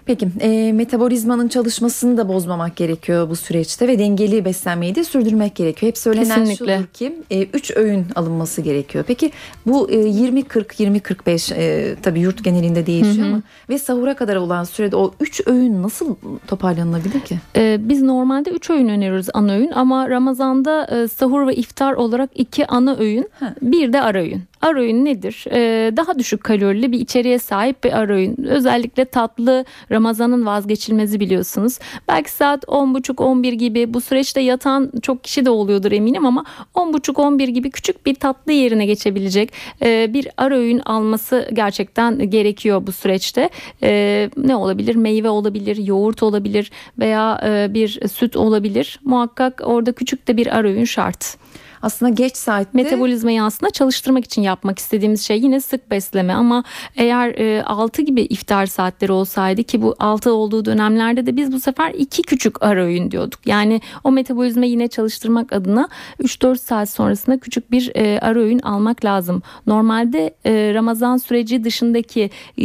Peki 0.06 0.28
e, 0.40 0.72
metabolizmanın 0.72 1.48
çalışmasını 1.48 2.16
da 2.16 2.28
bozmamak 2.28 2.76
gerekiyor 2.76 3.30
bu 3.30 3.36
süreçte 3.36 3.88
ve 3.88 3.98
dengeli 3.98 4.44
beslenmeyi 4.44 4.94
de 4.94 5.04
sürdürmek 5.04 5.54
gerekiyor. 5.54 5.88
Hep 5.90 5.98
söylenen 5.98 6.44
Kesinlikle. 6.44 6.76
şudur 6.78 6.86
ki 6.86 7.48
3 7.52 7.70
öğün 7.76 8.06
alınması 8.14 8.60
gerekiyor. 8.62 9.04
Peki 9.08 9.30
bu 9.66 9.90
e, 9.90 9.94
20-40 9.96 10.64
20-45 10.64 11.54
e, 11.54 11.94
tabii 12.02 12.20
yurt 12.20 12.44
genelinde 12.44 12.86
değişiyor 12.86 13.26
ama 13.26 13.42
ve 13.68 13.78
sahura 13.78 14.14
kadar 14.16 14.36
olan 14.36 14.64
sürede 14.64 14.96
o 14.96 15.14
3 15.20 15.40
öğün 15.46 15.82
nasıl 15.82 16.14
toparlanabilir 16.46 17.20
ki? 17.20 17.38
Ee, 17.56 17.76
biz 17.80 18.02
normalde 18.02 18.50
3 18.50 18.70
öğün 18.70 18.88
öneriyoruz 18.88 19.26
ana 19.34 19.52
öğün 19.52 19.70
ama 19.74 20.10
Ramazan'da 20.10 20.84
e, 20.86 21.08
sahur 21.08 21.46
ve 21.46 21.54
iftar 21.54 21.92
olarak 21.92 22.30
2 22.34 22.66
ana 22.66 22.96
öğün 22.96 23.28
Ha. 23.40 23.54
bir 23.62 23.92
de 23.92 24.00
ara 24.02 24.20
öğün. 24.22 24.42
Öğün 24.62 25.04
nedir? 25.04 25.44
Ee, 25.52 25.92
daha 25.96 26.18
düşük 26.18 26.44
kalorili 26.44 26.92
bir 26.92 27.00
içeriğe 27.00 27.38
sahip 27.38 27.84
bir 27.84 28.08
öğün. 28.08 28.44
Özellikle 28.44 29.04
tatlı 29.04 29.64
Ramazan'ın 29.90 30.46
vazgeçilmezi 30.46 31.20
biliyorsunuz. 31.20 31.78
Belki 32.08 32.30
saat 32.30 32.64
10.30-11 32.64 33.52
gibi 33.52 33.94
bu 33.94 34.00
süreçte 34.00 34.40
yatan 34.40 34.92
çok 35.02 35.24
kişi 35.24 35.44
de 35.44 35.50
oluyordur 35.50 35.92
eminim 35.92 36.26
ama 36.26 36.44
10.30-11 36.74 37.50
gibi 37.50 37.70
küçük 37.70 38.06
bir 38.06 38.14
tatlı 38.14 38.52
yerine 38.52 38.86
geçebilecek 38.86 39.52
e, 39.82 40.14
bir 40.14 40.28
öğün 40.38 40.78
alması 40.78 41.48
gerçekten 41.52 42.30
gerekiyor 42.30 42.86
bu 42.86 42.92
süreçte. 42.92 43.50
E, 43.82 44.30
ne 44.36 44.56
olabilir? 44.56 44.94
Meyve 44.94 45.28
olabilir, 45.28 45.76
yoğurt 45.76 46.22
olabilir 46.22 46.70
veya 46.98 47.40
e, 47.44 47.74
bir 47.74 48.08
süt 48.08 48.36
olabilir. 48.36 49.00
Muhakkak 49.04 49.62
orada 49.64 49.92
küçük 49.92 50.28
de 50.28 50.36
bir 50.36 50.64
öğün 50.64 50.84
şart. 50.84 51.36
Aslında 51.82 52.10
geç 52.10 52.36
saatte 52.36 52.70
Metabolizmayı 52.72 53.42
aslında 53.42 53.70
çalıştırmak 53.70 54.24
için 54.24 54.42
yapmak 54.42 54.78
istediğimiz 54.78 55.26
şey 55.26 55.40
yine 55.40 55.60
sık 55.60 55.90
besleme 55.90 56.32
ama 56.32 56.64
eğer 56.96 57.28
e, 57.28 57.62
6 57.64 58.02
gibi 58.02 58.22
iftar 58.22 58.66
saatleri 58.66 59.12
olsaydı 59.12 59.62
ki 59.62 59.82
bu 59.82 59.94
6 59.98 60.32
olduğu 60.32 60.64
dönemlerde 60.64 61.26
de 61.26 61.36
biz 61.36 61.52
bu 61.52 61.60
sefer 61.60 61.90
iki 61.94 62.22
küçük 62.22 62.62
ara 62.62 62.84
öğün 62.84 63.10
diyorduk. 63.10 63.46
Yani 63.46 63.80
o 64.04 64.12
metabolizmayı 64.12 64.70
yine 64.70 64.88
çalıştırmak 64.88 65.52
adına 65.52 65.88
3-4 66.20 66.58
saat 66.58 66.90
sonrasında 66.90 67.38
küçük 67.38 67.70
bir 67.70 67.92
e, 67.94 68.18
ara 68.20 68.40
öğün 68.40 68.58
almak 68.58 69.04
lazım. 69.04 69.42
Normalde 69.66 70.34
e, 70.44 70.74
Ramazan 70.74 71.16
süreci 71.16 71.64
dışındaki 71.64 72.30
e, 72.58 72.64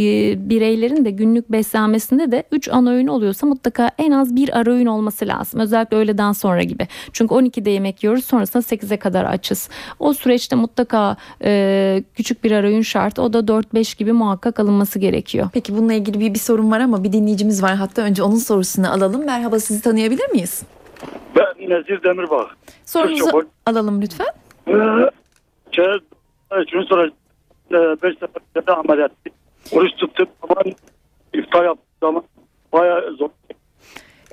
bireylerin 0.50 1.04
de 1.04 1.10
günlük 1.10 1.52
beslenmesinde 1.52 2.32
de 2.32 2.42
3 2.52 2.68
ana 2.68 2.90
öğün 2.90 3.06
oluyorsa 3.06 3.46
mutlaka 3.46 3.90
en 3.98 4.10
az 4.10 4.36
bir 4.36 4.58
ara 4.58 4.72
öğün 4.72 4.86
olması 4.86 5.26
lazım. 5.26 5.60
Özellikle 5.60 5.96
öğleden 5.96 6.32
sonra 6.32 6.62
gibi. 6.62 6.88
Çünkü 7.12 7.34
12'de 7.34 7.70
yemek 7.70 8.04
yiyoruz 8.04 8.24
sonrasında 8.24 8.62
8'e 8.62 8.96
kadar 8.96 9.07
açız. 9.14 9.68
O 9.98 10.12
süreçte 10.12 10.56
mutlaka 10.56 11.16
e, 11.42 12.02
küçük 12.14 12.44
bir 12.44 12.52
ara 12.52 12.66
öğün 12.66 12.82
şart. 12.82 13.18
O 13.18 13.32
da 13.32 13.38
4-5 13.38 13.98
gibi 13.98 14.12
muhakkak 14.12 14.60
alınması 14.60 14.98
gerekiyor. 14.98 15.48
Peki 15.52 15.76
bununla 15.76 15.92
ilgili 15.94 16.20
bir, 16.20 16.34
bir 16.34 16.38
sorun 16.38 16.70
var 16.70 16.80
ama 16.80 17.04
bir 17.04 17.12
dinleyicimiz 17.12 17.62
var. 17.62 17.74
Hatta 17.74 18.02
önce 18.02 18.22
onun 18.22 18.36
sorusunu 18.36 18.92
alalım. 18.92 19.26
Merhaba 19.26 19.58
sizi 19.58 19.82
tanıyabilir 19.82 20.28
miyiz? 20.30 20.62
Ben 21.36 21.70
Nezir 21.70 22.02
Demirbağ. 22.02 22.46
Sorunuzu 22.84 23.30
Çok- 23.30 23.46
alalım 23.66 24.02
lütfen. 24.02 24.26
Ee, 24.68 25.10
şey, 25.72 25.84
şunu 26.70 26.84
soracağım. 26.84 27.14
Ee, 27.70 27.74
beş 28.02 28.18
sefer 28.18 28.66
de 28.66 28.72
ameliyat. 28.72 29.12
Oruç 29.72 29.90
tuttum 29.96 30.26
ama 30.42 30.62
iftar 31.34 31.64
yaptığım 31.64 31.84
zaman 32.02 32.22
bayağı 32.72 33.16
zor. 33.18 33.28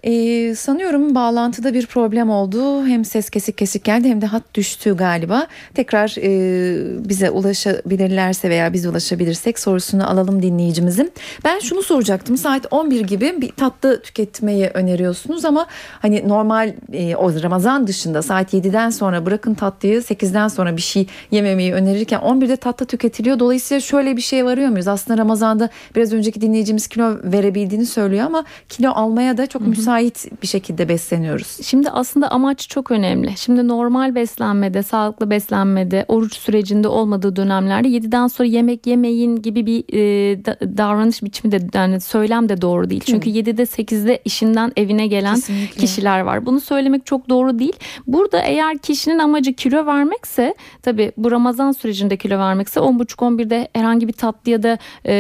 Ee, 0.05 0.55
sanıyorum 0.55 1.15
bağlantıda 1.15 1.73
bir 1.73 1.85
problem 1.85 2.29
oldu. 2.29 2.85
Hem 2.85 3.05
ses 3.05 3.29
kesik 3.29 3.57
kesik 3.57 3.83
geldi 3.83 4.09
hem 4.09 4.21
de 4.21 4.25
hat 4.25 4.43
düştü 4.53 4.97
galiba. 4.97 5.47
Tekrar 5.73 6.15
e, 6.17 7.09
bize 7.09 7.29
ulaşabilirlerse 7.29 8.49
veya 8.49 8.73
biz 8.73 8.85
ulaşabilirsek 8.85 9.59
sorusunu 9.59 10.09
alalım 10.09 10.41
dinleyicimizin. 10.41 11.11
Ben 11.45 11.59
şunu 11.59 11.81
soracaktım. 11.81 12.37
Saat 12.37 12.67
11 12.71 13.01
gibi 13.01 13.41
bir 13.41 13.51
tatlı 13.51 14.01
tüketmeyi 14.01 14.67
öneriyorsunuz 14.67 15.45
ama 15.45 15.65
hani 16.01 16.27
normal 16.27 16.73
e, 16.93 17.15
o 17.15 17.43
Ramazan 17.43 17.87
dışında 17.87 18.21
saat 18.21 18.53
7'den 18.53 18.89
sonra 18.89 19.25
bırakın 19.25 19.53
tatlıyı 19.53 19.99
8'den 19.99 20.47
sonra 20.47 20.77
bir 20.77 20.81
şey 20.81 21.07
yememeyi 21.31 21.73
önerirken 21.73 22.19
11'de 22.19 22.55
tatlı 22.55 22.85
tüketiliyor. 22.85 23.39
Dolayısıyla 23.39 23.81
şöyle 23.81 24.17
bir 24.17 24.21
şeye 24.21 24.45
varıyor 24.45 24.69
muyuz? 24.69 24.87
Aslında 24.87 25.17
Ramazan'da 25.17 25.69
biraz 25.95 26.13
önceki 26.13 26.41
dinleyicimiz 26.41 26.87
kilo 26.87 27.17
verebildiğini 27.23 27.85
söylüyor 27.85 28.25
ama 28.25 28.45
kilo 28.69 28.91
almaya 28.91 29.37
da 29.37 29.47
çok 29.47 29.67
müsait 29.67 29.94
bir 30.41 30.47
şekilde 30.47 30.89
besleniyoruz. 30.89 31.57
Şimdi 31.63 31.89
aslında 31.89 32.31
amaç 32.31 32.69
çok 32.69 32.91
önemli. 32.91 33.33
Şimdi 33.37 33.67
normal 33.67 34.15
beslenmede, 34.15 34.83
sağlıklı 34.83 35.29
beslenmede, 35.29 36.05
oruç 36.07 36.35
sürecinde 36.37 36.87
olmadığı 36.87 37.35
dönemlerde 37.35 37.87
7'den 37.87 38.27
sonra 38.27 38.47
yemek 38.47 38.87
yemeyin 38.87 39.41
gibi 39.41 39.65
bir 39.65 39.83
e, 39.93 40.45
da- 40.45 40.77
davranış 40.77 41.23
biçimi 41.23 41.51
de 41.51 41.59
yani 41.73 42.01
söylem 42.01 42.49
de 42.49 42.61
doğru 42.61 42.89
değil. 42.89 43.03
Çünkü 43.05 43.29
7'de 43.29 43.61
8'de 43.63 44.21
işinden 44.25 44.71
evine 44.77 45.07
gelen 45.07 45.35
Kesinlikle. 45.35 45.81
kişiler 45.81 46.19
var. 46.19 46.45
Bunu 46.45 46.59
söylemek 46.59 47.05
çok 47.05 47.29
doğru 47.29 47.59
değil. 47.59 47.73
Burada 48.07 48.41
eğer 48.41 48.77
kişinin 48.77 49.19
amacı 49.19 49.53
kilo 49.53 49.85
vermekse 49.85 50.55
tabi 50.81 51.11
bu 51.17 51.31
Ramazan 51.31 51.71
sürecinde 51.71 52.17
kilo 52.17 52.37
vermekse 52.39 52.79
10.30-11'de 52.79 53.67
herhangi 53.73 54.07
bir 54.07 54.13
tatlı 54.13 54.51
ya 54.51 54.63
da 54.63 54.77
e, 55.05 55.13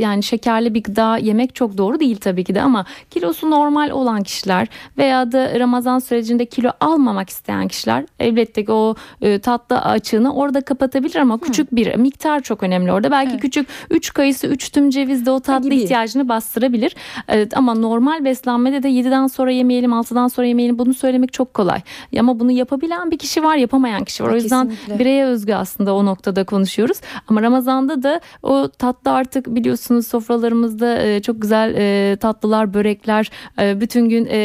yani 0.00 0.22
şekerli 0.22 0.74
bir 0.74 0.82
gıda 0.82 1.16
yemek 1.18 1.54
çok 1.54 1.78
doğru 1.78 2.00
değil 2.00 2.16
tabii 2.16 2.44
ki 2.44 2.54
de 2.54 2.62
ama 2.62 2.84
kilosu 3.10 3.50
normal 3.50 3.90
olan 3.90 4.13
olan 4.14 4.22
kişiler 4.22 4.68
veya 4.98 5.32
da 5.32 5.60
Ramazan 5.60 5.98
sürecinde 5.98 6.46
kilo 6.46 6.70
almamak 6.80 7.30
isteyen 7.30 7.68
kişiler 7.68 8.04
elbette 8.20 8.64
ki 8.64 8.72
o 8.72 8.94
e, 9.22 9.38
tatlı 9.38 9.80
açığını 9.80 10.34
orada 10.34 10.60
kapatabilir 10.60 11.16
ama 11.16 11.38
küçük 11.38 11.74
bir 11.74 11.94
miktar 11.96 12.40
çok 12.40 12.62
önemli 12.62 12.92
orada. 12.92 13.10
Belki 13.10 13.30
Evet. 13.32 13.40
küçük 13.40 13.68
3 13.90 14.12
kayısı 14.12 14.46
3 14.46 14.70
tüm 14.72 14.90
ceviz 14.90 15.26
de 15.26 15.30
o 15.30 15.40
tatlı 15.40 15.70
gibi. 15.70 15.82
ihtiyacını 15.82 16.28
bastırabilir. 16.28 16.96
Evet, 17.28 17.56
ama 17.56 17.74
normal 17.74 18.24
beslenmede 18.24 18.82
de 18.82 18.88
7'den 18.88 19.26
sonra 19.26 19.50
yemeyelim 19.50 19.90
6'dan 19.90 20.28
sonra 20.28 20.46
yemeyelim 20.46 20.78
bunu 20.78 20.94
söylemek 20.94 21.32
çok 21.32 21.54
kolay. 21.54 21.80
Ama 22.18 22.40
bunu 22.40 22.50
yapabilen 22.52 23.10
bir 23.10 23.18
kişi 23.18 23.42
var 23.42 23.56
yapamayan 23.56 24.04
kişi 24.04 24.24
var. 24.24 24.28
O 24.28 24.34
yüzden 24.34 24.68
Kesinlikle. 24.68 24.98
bireye 24.98 25.24
özgü 25.24 25.54
aslında 25.54 25.94
o 25.94 26.04
noktada 26.04 26.44
konuşuyoruz. 26.44 27.00
Ama 27.28 27.42
Ramazan'da 27.42 28.02
da 28.02 28.20
o 28.42 28.68
tatlı 28.78 29.10
artık 29.10 29.46
biliyorsunuz 29.46 30.06
sofralarımızda 30.06 31.02
e, 31.02 31.22
çok 31.22 31.42
güzel 31.42 31.74
e, 31.78 32.16
tatlılar, 32.16 32.74
börekler 32.74 33.30
e, 33.60 33.80
bütün 33.94 34.08
gün 34.08 34.26
e, 34.30 34.36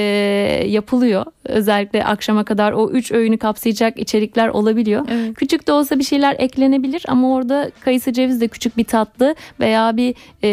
yapılıyor. 0.68 1.26
Özellikle 1.46 2.06
akşama 2.06 2.44
kadar 2.44 2.72
o 2.72 2.90
üç 2.90 3.12
öğünü 3.12 3.38
kapsayacak 3.38 4.00
içerikler 4.00 4.48
olabiliyor. 4.48 5.06
Evet. 5.12 5.36
Küçük 5.36 5.68
de 5.68 5.72
olsa 5.72 6.00
bir 6.00 6.04
şeyler 6.04 6.36
eklenebilir 6.40 7.06
ama 7.08 7.34
orada 7.34 7.72
kayısı 7.82 8.14
ceviz 8.14 8.42
de 8.42 8.48
küçük 8.48 8.78
bir 8.78 8.84
tatlı 8.84 9.36
veya 9.60 9.98
bir 9.98 10.16
e, 10.44 10.50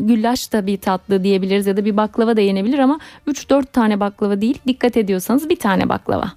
güllaç 0.00 0.52
da 0.52 0.66
bir 0.66 0.76
tatlı 0.76 1.24
diyebiliriz 1.24 1.66
ya 1.66 1.76
da 1.76 1.84
bir 1.84 1.96
baklava 1.96 2.36
da 2.36 2.40
yenebilir 2.40 2.78
ama 2.78 2.98
3-4 3.28 3.66
tane 3.72 4.00
baklava 4.00 4.40
değil 4.40 4.58
dikkat 4.66 4.96
ediyorsanız 4.96 5.48
bir 5.48 5.56
tane 5.56 5.88
baklava. 5.88 6.32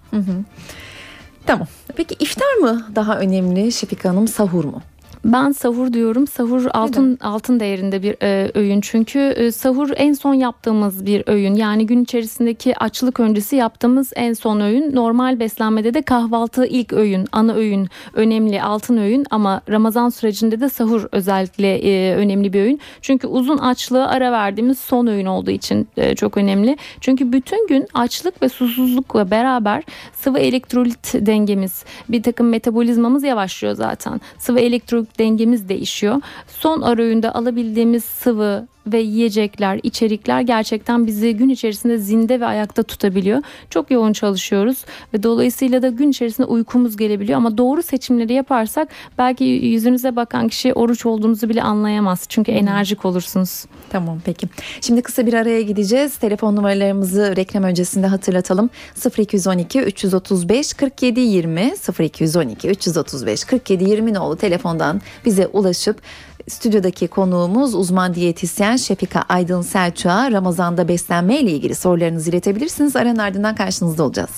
Tamam. 1.45 1.67
Peki 1.95 2.15
iftar 2.19 2.53
mı 2.53 2.85
daha 2.95 3.19
önemli 3.19 3.71
Şefika 3.71 4.09
Hanım 4.09 4.27
sahur 4.27 4.65
mu? 4.65 4.81
Ben 5.25 5.51
sahur 5.51 5.93
diyorum. 5.93 6.27
Sahur 6.27 6.65
altın 6.73 7.17
altın 7.21 7.59
değerinde 7.59 8.03
bir 8.03 8.15
e, 8.21 8.51
öğün. 8.55 8.81
Çünkü 8.81 9.19
e, 9.19 9.51
sahur 9.51 9.89
en 9.95 10.13
son 10.13 10.33
yaptığımız 10.33 11.05
bir 11.05 11.23
öğün. 11.27 11.53
Yani 11.53 11.85
gün 11.85 12.03
içerisindeki 12.03 12.77
açlık 12.77 13.19
öncesi 13.19 13.55
yaptığımız 13.55 14.11
en 14.15 14.33
son 14.33 14.59
öğün. 14.59 14.95
Normal 14.95 15.39
beslenmede 15.39 15.93
de 15.93 16.01
kahvaltı 16.01 16.65
ilk 16.65 16.93
öğün, 16.93 17.27
ana 17.31 17.53
öğün, 17.53 17.89
önemli 18.13 18.61
altın 18.61 18.97
öğün 18.97 19.25
ama 19.31 19.61
Ramazan 19.69 20.09
sürecinde 20.09 20.59
de 20.59 20.69
sahur 20.69 21.07
özellikle 21.11 21.77
e, 21.77 22.15
önemli 22.15 22.53
bir 22.53 22.61
öğün. 22.61 22.79
Çünkü 23.01 23.27
uzun 23.27 23.57
açlığı 23.57 24.07
ara 24.07 24.31
verdiğimiz 24.31 24.79
son 24.79 25.07
öğün 25.07 25.25
olduğu 25.25 25.51
için 25.51 25.87
e, 25.97 26.15
çok 26.15 26.37
önemli. 26.37 26.77
Çünkü 27.01 27.31
bütün 27.31 27.67
gün 27.67 27.87
açlık 27.93 28.41
ve 28.41 28.49
susuzlukla 28.49 29.31
beraber 29.31 29.83
sıvı 30.13 30.39
elektrolit 30.39 31.13
dengemiz, 31.13 31.85
bir 32.09 32.23
takım 32.23 32.49
metabolizmamız 32.49 33.23
yavaşlıyor 33.23 33.75
zaten. 33.75 34.21
Sıvı 34.37 34.59
elektrolit 34.59 35.14
dengemiz 35.19 35.69
değişiyor. 35.69 36.21
Son 36.47 36.81
ara 36.81 37.01
öğünde 37.01 37.31
alabildiğimiz 37.31 38.03
sıvı 38.03 38.67
ve 38.87 38.99
yiyecekler, 38.99 39.79
içerikler 39.83 40.41
gerçekten 40.41 41.07
bizi 41.07 41.37
gün 41.37 41.49
içerisinde 41.49 41.97
zinde 41.97 42.39
ve 42.39 42.45
ayakta 42.45 42.83
tutabiliyor. 42.83 43.41
Çok 43.69 43.91
yoğun 43.91 44.13
çalışıyoruz 44.13 44.85
ve 45.13 45.23
dolayısıyla 45.23 45.81
da 45.81 45.89
gün 45.89 46.09
içerisinde 46.09 46.47
uykumuz 46.47 46.97
gelebiliyor 46.97 47.37
ama 47.37 47.57
doğru 47.57 47.83
seçimleri 47.83 48.33
yaparsak 48.33 48.87
belki 49.17 49.43
yüzünüze 49.43 50.15
bakan 50.15 50.47
kişi 50.47 50.73
oruç 50.73 51.05
olduğunuzu 51.05 51.49
bile 51.49 51.63
anlayamaz. 51.63 52.25
Çünkü 52.29 52.51
enerjik 52.51 53.05
olursunuz. 53.05 53.65
Tamam 53.89 54.19
peki. 54.25 54.47
Şimdi 54.81 55.01
kısa 55.01 55.25
bir 55.25 55.33
araya 55.33 55.61
gideceğiz. 55.61 56.17
Telefon 56.17 56.55
numaralarımızı 56.55 57.35
reklam 57.35 57.63
öncesinde 57.63 58.07
hatırlatalım. 58.07 58.69
0212 59.17 59.81
335 59.81 60.73
47 60.73 61.19
20 61.19 61.73
0212 61.99 62.69
335 62.69 63.43
47 63.43 63.83
20 63.83 64.13
nolu 64.13 64.35
telefondan 64.35 65.01
bize 65.25 65.47
ulaşıp 65.47 66.01
stüdyodaki 66.49 67.07
konuğumuz 67.07 67.75
uzman 67.75 68.15
diyetisyen 68.15 68.75
Şefika 68.75 69.23
Aydın 69.29 69.61
Selçuk'a 69.61 70.31
Ramazan'da 70.31 70.87
beslenme 70.87 71.39
ile 71.39 71.51
ilgili 71.51 71.75
sorularınızı 71.75 72.29
iletebilirsiniz. 72.29 72.95
Aranın 72.95 73.19
ardından 73.19 73.55
karşınızda 73.55 74.03
olacağız. 74.03 74.29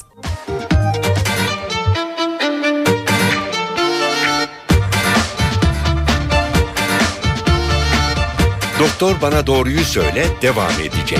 Doktor 8.79 9.15
bana 9.21 9.47
doğruyu 9.47 9.79
söyle 9.79 10.25
devam 10.41 10.71
edecek. 10.71 11.19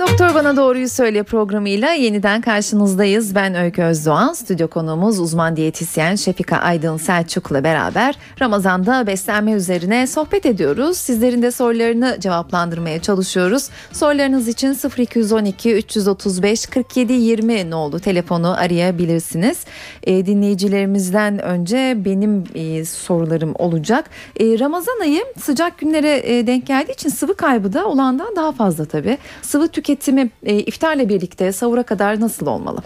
Doktor 0.00 0.34
Bana 0.34 0.56
Doğruyu 0.56 0.88
Söyle 0.88 1.22
programıyla 1.22 1.92
yeniden 1.92 2.40
karşınızdayız. 2.40 3.34
Ben 3.34 3.54
Öykü 3.54 3.82
Özdoğan, 3.82 4.32
stüdyo 4.32 4.68
konuğumuz 4.68 5.20
uzman 5.20 5.56
diyetisyen 5.56 6.14
Şefika 6.14 6.56
Aydın 6.56 6.96
Selçuk'la 6.96 7.64
beraber 7.64 8.14
Ramazan'da 8.40 9.06
beslenme 9.06 9.52
üzerine 9.52 10.06
sohbet 10.06 10.46
ediyoruz. 10.46 10.96
Sizlerin 10.96 11.42
de 11.42 11.50
sorularını 11.50 12.16
cevaplandırmaya 12.20 13.02
çalışıyoruz. 13.02 13.68
Sorularınız 13.92 14.48
için 14.48 14.76
0212 14.98 15.74
335 15.74 16.66
47 16.66 17.12
20 17.12 17.70
nolu 17.70 18.00
telefonu 18.00 18.56
arayabilirsiniz. 18.58 19.64
E, 20.02 20.26
dinleyicilerimizden 20.26 21.38
önce 21.38 21.96
benim 22.04 22.44
e, 22.54 22.84
sorularım 22.84 23.54
olacak. 23.58 24.10
E, 24.40 24.58
Ramazan 24.58 25.00
ayı 25.00 25.24
sıcak 25.40 25.78
günlere 25.78 26.38
e, 26.38 26.46
denk 26.46 26.66
geldiği 26.66 26.92
için 26.92 27.08
sıvı 27.08 27.34
kaybı 27.34 27.72
da 27.72 27.86
olandan 27.86 28.36
daha 28.36 28.52
fazla 28.52 28.84
tabii. 28.84 29.18
Sıvı 29.42 29.68
tüketimi 29.90 30.30
e, 30.42 30.54
iftarla 30.58 31.08
birlikte 31.08 31.52
sahura 31.52 31.82
kadar 31.82 32.20
nasıl 32.20 32.46
olmalı? 32.46 32.80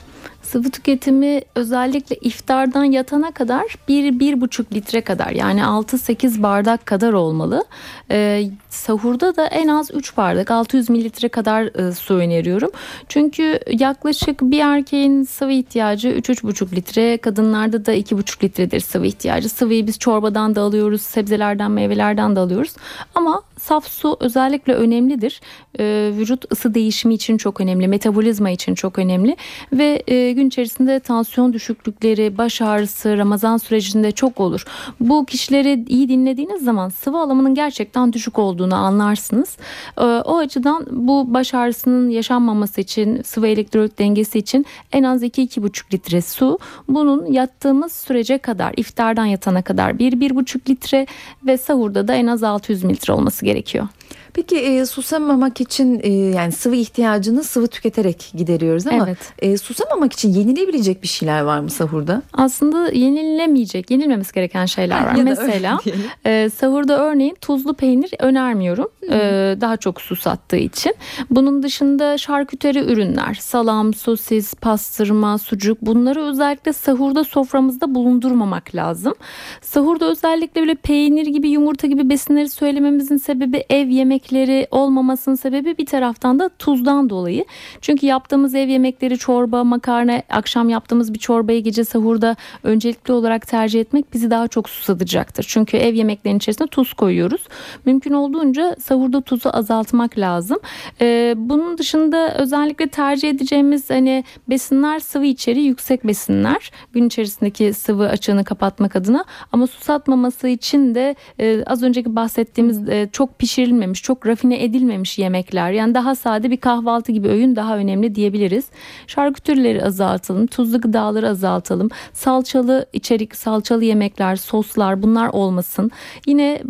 Sıvı 0.54 0.70
tüketimi 0.70 1.40
özellikle 1.54 2.16
iftardan 2.16 2.84
yatana 2.84 3.30
kadar 3.30 3.64
1-1,5 3.88 4.74
litre 4.74 5.00
kadar 5.00 5.30
yani 5.30 5.60
6-8 5.60 6.42
bardak 6.42 6.86
kadar 6.86 7.12
olmalı. 7.12 7.64
Ee, 8.10 8.44
sahurda 8.70 9.36
da 9.36 9.46
en 9.46 9.68
az 9.68 9.90
3 9.94 10.16
bardak 10.16 10.50
600 10.50 10.90
mililitre 10.90 11.28
kadar 11.28 11.88
e, 11.88 11.92
su 11.92 12.14
öneriyorum. 12.14 12.70
Çünkü 13.08 13.60
yaklaşık 13.70 14.42
bir 14.42 14.60
erkeğin 14.60 15.22
sıvı 15.22 15.52
ihtiyacı 15.52 16.08
3-3,5 16.08 16.76
litre 16.76 17.18
kadınlarda 17.18 17.86
da 17.86 17.94
2,5 17.94 18.44
litredir 18.44 18.80
sıvı 18.80 19.06
ihtiyacı. 19.06 19.48
Sıvıyı 19.48 19.86
biz 19.86 19.98
çorbadan 19.98 20.54
da 20.54 20.60
alıyoruz 20.60 21.02
sebzelerden 21.02 21.70
meyvelerden 21.70 22.36
de 22.36 22.40
alıyoruz 22.40 22.74
ama 23.14 23.42
saf 23.58 23.88
su 23.88 24.16
özellikle 24.20 24.74
önemlidir. 24.74 25.40
Ee, 25.78 26.10
vücut 26.16 26.52
ısı 26.52 26.74
değişimi 26.74 27.14
için 27.14 27.36
çok 27.36 27.60
önemli 27.60 27.88
metabolizma 27.88 28.50
için 28.50 28.74
çok 28.74 28.98
önemli 28.98 29.36
ve 29.72 30.02
e, 30.06 30.32
gün 30.32 30.43
içerisinde 30.46 31.00
tansiyon 31.00 31.52
düşüklükleri, 31.52 32.38
baş 32.38 32.62
ağrısı 32.62 33.18
Ramazan 33.18 33.56
sürecinde 33.56 34.12
çok 34.12 34.40
olur. 34.40 34.64
Bu 35.00 35.24
kişileri 35.24 35.84
iyi 35.88 36.08
dinlediğiniz 36.08 36.64
zaman 36.64 36.88
sıvı 36.88 37.18
alımının 37.18 37.54
gerçekten 37.54 38.12
düşük 38.12 38.38
olduğunu 38.38 38.74
anlarsınız. 38.74 39.56
Ee, 39.98 40.02
o 40.04 40.38
açıdan 40.38 40.86
bu 40.90 41.34
baş 41.34 41.54
ağrısının 41.54 42.10
yaşanmaması 42.10 42.80
için 42.80 43.22
sıvı 43.22 43.46
elektrolit 43.46 43.98
dengesi 43.98 44.38
için 44.38 44.66
en 44.92 45.02
az 45.02 45.22
2-2,5 45.22 45.94
litre 45.94 46.22
su. 46.22 46.58
Bunun 46.88 47.26
yattığımız 47.32 47.92
sürece 47.92 48.38
kadar 48.38 48.74
iftardan 48.76 49.26
yatana 49.26 49.62
kadar 49.62 49.90
1-1,5 49.90 50.70
litre 50.70 51.06
ve 51.46 51.56
sahurda 51.56 52.08
da 52.08 52.14
en 52.14 52.26
az 52.26 52.42
600 52.42 52.84
mililitre 52.84 53.12
olması 53.12 53.44
gerekiyor. 53.44 53.88
Peki 54.34 54.56
e, 54.56 54.86
susamamak 54.86 55.60
için 55.60 56.00
e, 56.02 56.08
yani 56.12 56.52
sıvı 56.52 56.74
ihtiyacını 56.76 57.44
sıvı 57.44 57.66
tüketerek 57.66 58.30
gideriyoruz 58.36 58.86
ama 58.86 59.06
Evet. 59.06 59.18
e, 59.38 59.58
susamamak 59.58 60.12
için 60.12 60.32
yenilebilecek 60.32 61.02
bir 61.02 61.08
şeyler 61.08 61.40
var 61.40 61.60
mı 61.60 61.70
sahurda? 61.70 62.22
Aslında 62.32 62.88
yenilemeyecek, 62.92 63.90
yenilmemesi 63.90 64.34
gereken 64.34 64.66
şeyler 64.66 65.06
var. 65.06 65.14
Ya 65.14 65.24
Mesela 65.24 65.78
e, 66.26 66.50
sahurda 66.50 66.98
örneğin 66.98 67.36
tuzlu 67.40 67.74
peynir 67.74 68.10
önermiyorum. 68.18 68.88
E, 69.10 69.18
daha 69.60 69.76
çok 69.76 70.00
su 70.00 70.16
sattığı 70.16 70.56
için. 70.56 70.94
Bunun 71.30 71.62
dışında 71.62 72.18
şarküteri 72.18 72.78
ürünler, 72.78 73.34
salam, 73.34 73.94
sosis, 73.94 74.54
pastırma, 74.54 75.38
sucuk 75.38 75.82
bunları 75.82 76.24
özellikle 76.24 76.72
sahurda 76.72 77.24
soframızda 77.24 77.94
bulundurmamak 77.94 78.74
lazım. 78.74 79.14
Sahurda 79.62 80.10
özellikle 80.10 80.60
böyle 80.60 80.74
peynir 80.74 81.26
gibi, 81.26 81.48
yumurta 81.48 81.86
gibi 81.86 82.08
besinleri 82.10 82.48
söylememizin 82.48 83.16
sebebi 83.16 83.64
ev 83.70 83.88
yemekleri 84.32 84.66
olmamasının 84.70 85.34
sebebi 85.34 85.78
bir 85.78 85.86
taraftan 85.86 86.38
da 86.38 86.48
tuzdan 86.48 87.10
dolayı. 87.10 87.44
Çünkü 87.80 88.06
yaptığımız 88.06 88.54
ev 88.54 88.68
yemekleri 88.68 89.18
çorba, 89.18 89.64
makarna, 89.64 90.22
akşam 90.30 90.68
yaptığımız 90.68 91.14
bir 91.14 91.18
çorbayı 91.18 91.62
gece 91.62 91.84
sahurda 91.84 92.36
öncelikli 92.62 93.12
olarak 93.12 93.46
tercih 93.46 93.80
etmek 93.80 94.14
bizi 94.14 94.30
daha 94.30 94.48
çok 94.48 94.68
susatacaktır. 94.68 95.44
Çünkü 95.48 95.76
ev 95.76 95.94
yemeklerinin 95.94 96.38
içerisine 96.38 96.66
tuz 96.66 96.92
koyuyoruz. 96.92 97.42
Mümkün 97.84 98.12
olduğunca 98.12 98.76
sahurda 98.80 99.20
tuzu 99.20 99.50
azaltmak 99.52 100.18
lazım. 100.18 100.58
Ee, 101.00 101.34
bunun 101.36 101.78
dışında 101.78 102.34
özellikle 102.38 102.86
tercih 102.88 103.30
edeceğimiz 103.30 103.90
hani 103.90 104.24
besinler 104.48 104.98
sıvı 104.98 105.26
içeriği 105.26 105.66
yüksek 105.66 106.06
besinler. 106.06 106.70
Gün 106.92 107.06
içerisindeki 107.06 107.74
sıvı 107.74 108.08
açığını 108.08 108.44
kapatmak 108.44 108.96
adına 108.96 109.24
ama 109.52 109.66
susatmaması 109.66 110.48
için 110.48 110.94
de 110.94 111.14
e, 111.40 111.64
az 111.66 111.82
önceki 111.82 112.16
bahsettiğimiz 112.16 112.88
e, 112.88 113.08
çok 113.12 113.38
pişirilmemiş, 113.38 114.02
çok 114.02 114.13
rafine 114.26 114.64
edilmemiş 114.64 115.18
yemekler. 115.18 115.70
Yani 115.70 115.94
daha 115.94 116.14
sade 116.14 116.50
bir 116.50 116.56
kahvaltı 116.56 117.12
gibi 117.12 117.28
öğün 117.28 117.56
daha 117.56 117.76
önemli 117.76 118.14
diyebiliriz. 118.14 118.64
Şarküterileri 119.06 119.84
azalt 119.84 120.04
azaltalım. 120.04 120.46
Tuzlu 120.46 120.80
gıdaları 120.80 121.28
azaltalım. 121.28 121.88
Salçalı 122.12 122.86
içerik, 122.92 123.36
salçalı 123.36 123.84
yemekler, 123.84 124.36
soslar 124.36 125.02
bunlar 125.02 125.28
olmasın. 125.28 125.90
Yine 126.26 126.60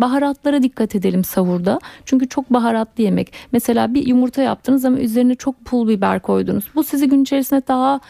baharatlara 0.00 0.62
dikkat 0.62 0.94
edelim 0.94 1.24
sahurda. 1.24 1.78
Çünkü 2.04 2.28
çok 2.28 2.50
baharatlı 2.50 3.02
yemek. 3.02 3.32
Mesela 3.52 3.94
bir 3.94 4.06
yumurta 4.06 4.42
yaptınız 4.42 4.84
ama 4.84 4.98
üzerine 4.98 5.34
çok 5.34 5.64
pul 5.64 5.88
biber 5.88 6.20
koydunuz. 6.20 6.64
Bu 6.74 6.84
sizi 6.84 7.08
gün 7.08 7.22
içerisinde 7.22 7.62
daha 7.68 8.00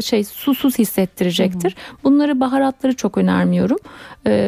şey 0.00 0.24
susuz 0.24 0.78
hissettirecektir. 0.78 1.76
Bunları 2.04 2.40
baharatları 2.40 2.96
çok 2.96 3.18
önermiyorum. 3.18 3.78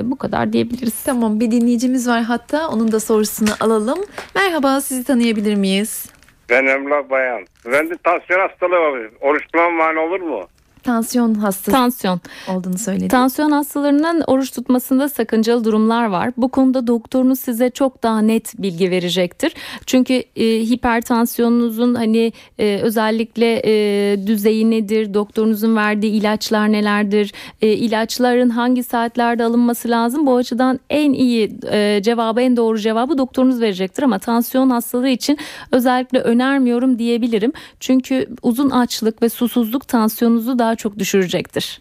Bu 0.03 0.17
kadar 0.17 0.53
diyebiliriz. 0.53 1.03
Tamam 1.05 1.41
bir 1.41 1.51
dinleyicimiz 1.51 2.09
var 2.09 2.23
hatta 2.23 2.69
onun 2.69 2.93
da 2.93 3.01
sorusunu 3.01 3.51
alalım. 3.67 3.99
Merhaba 4.35 4.81
sizi 4.81 5.05
tanıyabilir 5.05 5.55
miyiz? 5.55 6.07
Ben 6.51 6.67
Emlak 6.67 7.11
Bayan. 7.11 7.47
Ben 7.73 7.91
de 7.91 7.97
tansiyon 8.05 8.41
hastalığı 8.41 8.81
var. 8.81 9.11
Oruç 9.21 9.43
mani 9.55 9.99
olur 9.99 10.21
mu? 10.21 10.49
Tansiyon 10.87 11.35
hastası 11.35 11.71
Tansiyon. 11.71 12.21
olduğunu 12.49 12.79
söyledi. 12.79 13.09
Tansiyon 13.09 13.51
hastalarının 13.51 14.23
oruç 14.27 14.51
tutmasında 14.51 15.09
sakıncalı 15.09 15.65
durumlar 15.65 16.07
var. 16.07 16.33
Bu 16.37 16.49
konuda 16.49 16.87
doktorunuz 16.87 17.41
size 17.41 17.71
çok 17.71 18.03
daha 18.03 18.21
net 18.21 18.63
bilgi 18.63 18.91
verecektir. 18.91 19.55
Çünkü 19.87 20.15
e, 20.37 20.45
hipertansiyonunuzun 20.45 21.95
hani 21.95 22.33
e, 22.59 22.81
özellikle 22.83 23.63
e, 23.65 24.27
düzeyi 24.27 24.71
nedir? 24.71 25.15
Doktorunuzun 25.15 25.77
verdiği 25.77 26.13
ilaçlar 26.13 26.73
nelerdir? 26.73 27.33
E, 27.63 27.69
ilaçların 27.69 28.51
hangi 28.51 28.83
saatlerde 28.83 29.45
alınması 29.45 29.91
lazım? 29.91 30.27
Bu 30.27 30.37
açıdan 30.37 30.81
en 30.91 31.13
iyi 31.13 31.59
e, 31.73 32.01
cevabı, 32.03 32.41
en 32.41 32.57
doğru 32.57 32.79
cevabı 32.79 33.19
doktorunuz 33.19 33.61
verecektir. 33.61 34.03
Ama 34.03 34.19
tansiyon 34.19 34.71
hastalığı 34.71 35.09
için 35.09 35.39
özellikle 35.73 36.21
önermiyorum 36.21 36.99
diyebilirim. 36.99 37.53
Çünkü 37.81 38.27
uzun 38.43 38.71
açlık 38.71 39.23
ve 39.23 39.29
susuzluk 39.29 39.89
tansiyonunuzu 39.89 40.59
daha 40.59 40.76
çok 40.77 40.99
düşürecektir. 40.99 41.81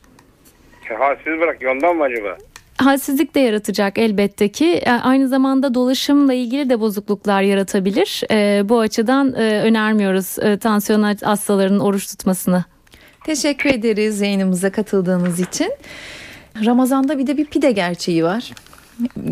Halsiz 0.99 1.39
bırak 1.39 1.57
ondan 1.71 1.95
mı 1.95 2.03
acaba? 2.03 2.37
Halsizlik 2.77 3.35
de 3.35 3.39
yaratacak 3.39 3.97
elbette 3.97 4.49
ki. 4.49 4.65
E, 4.65 4.91
aynı 4.91 5.27
zamanda 5.27 5.73
dolaşımla 5.73 6.33
ilgili 6.33 6.69
de 6.69 6.79
bozukluklar 6.79 7.41
yaratabilir. 7.41 8.23
E, 8.31 8.69
bu 8.69 8.79
açıdan 8.79 9.33
e, 9.33 9.61
önermiyoruz 9.61 10.39
e, 10.39 10.57
tansiyon 10.57 11.03
hastalarının 11.03 11.79
oruç 11.79 12.07
tutmasını. 12.07 12.63
Teşekkür 13.25 13.69
ederiz 13.69 14.21
yayınımıza 14.21 14.71
katıldığınız 14.71 15.39
için. 15.39 15.71
Ramazan'da 16.65 17.17
bir 17.17 17.27
de 17.27 17.37
bir 17.37 17.45
pide 17.45 17.71
gerçeği 17.71 18.23
var 18.23 18.51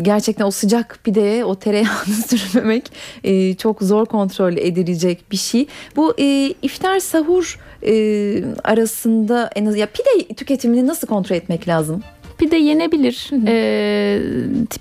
gerçekten 0.02 0.44
o 0.44 0.50
sıcak 0.50 0.98
pideye 1.04 1.44
o 1.44 1.54
tereyağını 1.54 2.14
sürmemek 2.28 2.92
e, 3.24 3.54
çok 3.54 3.82
zor 3.82 4.06
kontrol 4.06 4.56
edilecek 4.56 5.32
bir 5.32 5.36
şey. 5.36 5.66
Bu 5.96 6.14
e, 6.18 6.54
iftar 6.62 6.98
sahur 6.98 7.60
e, 7.86 8.44
arasında 8.64 9.50
en 9.54 9.66
az 9.66 9.76
ya 9.76 9.86
pide 9.86 10.34
tüketimini 10.34 10.86
nasıl 10.86 11.06
kontrol 11.06 11.36
etmek 11.36 11.68
lazım? 11.68 12.02
Pide 12.38 12.56
yenebilir. 12.56 13.26
Hı 13.30 13.36
hı. 13.36 13.42
E, 13.46 14.20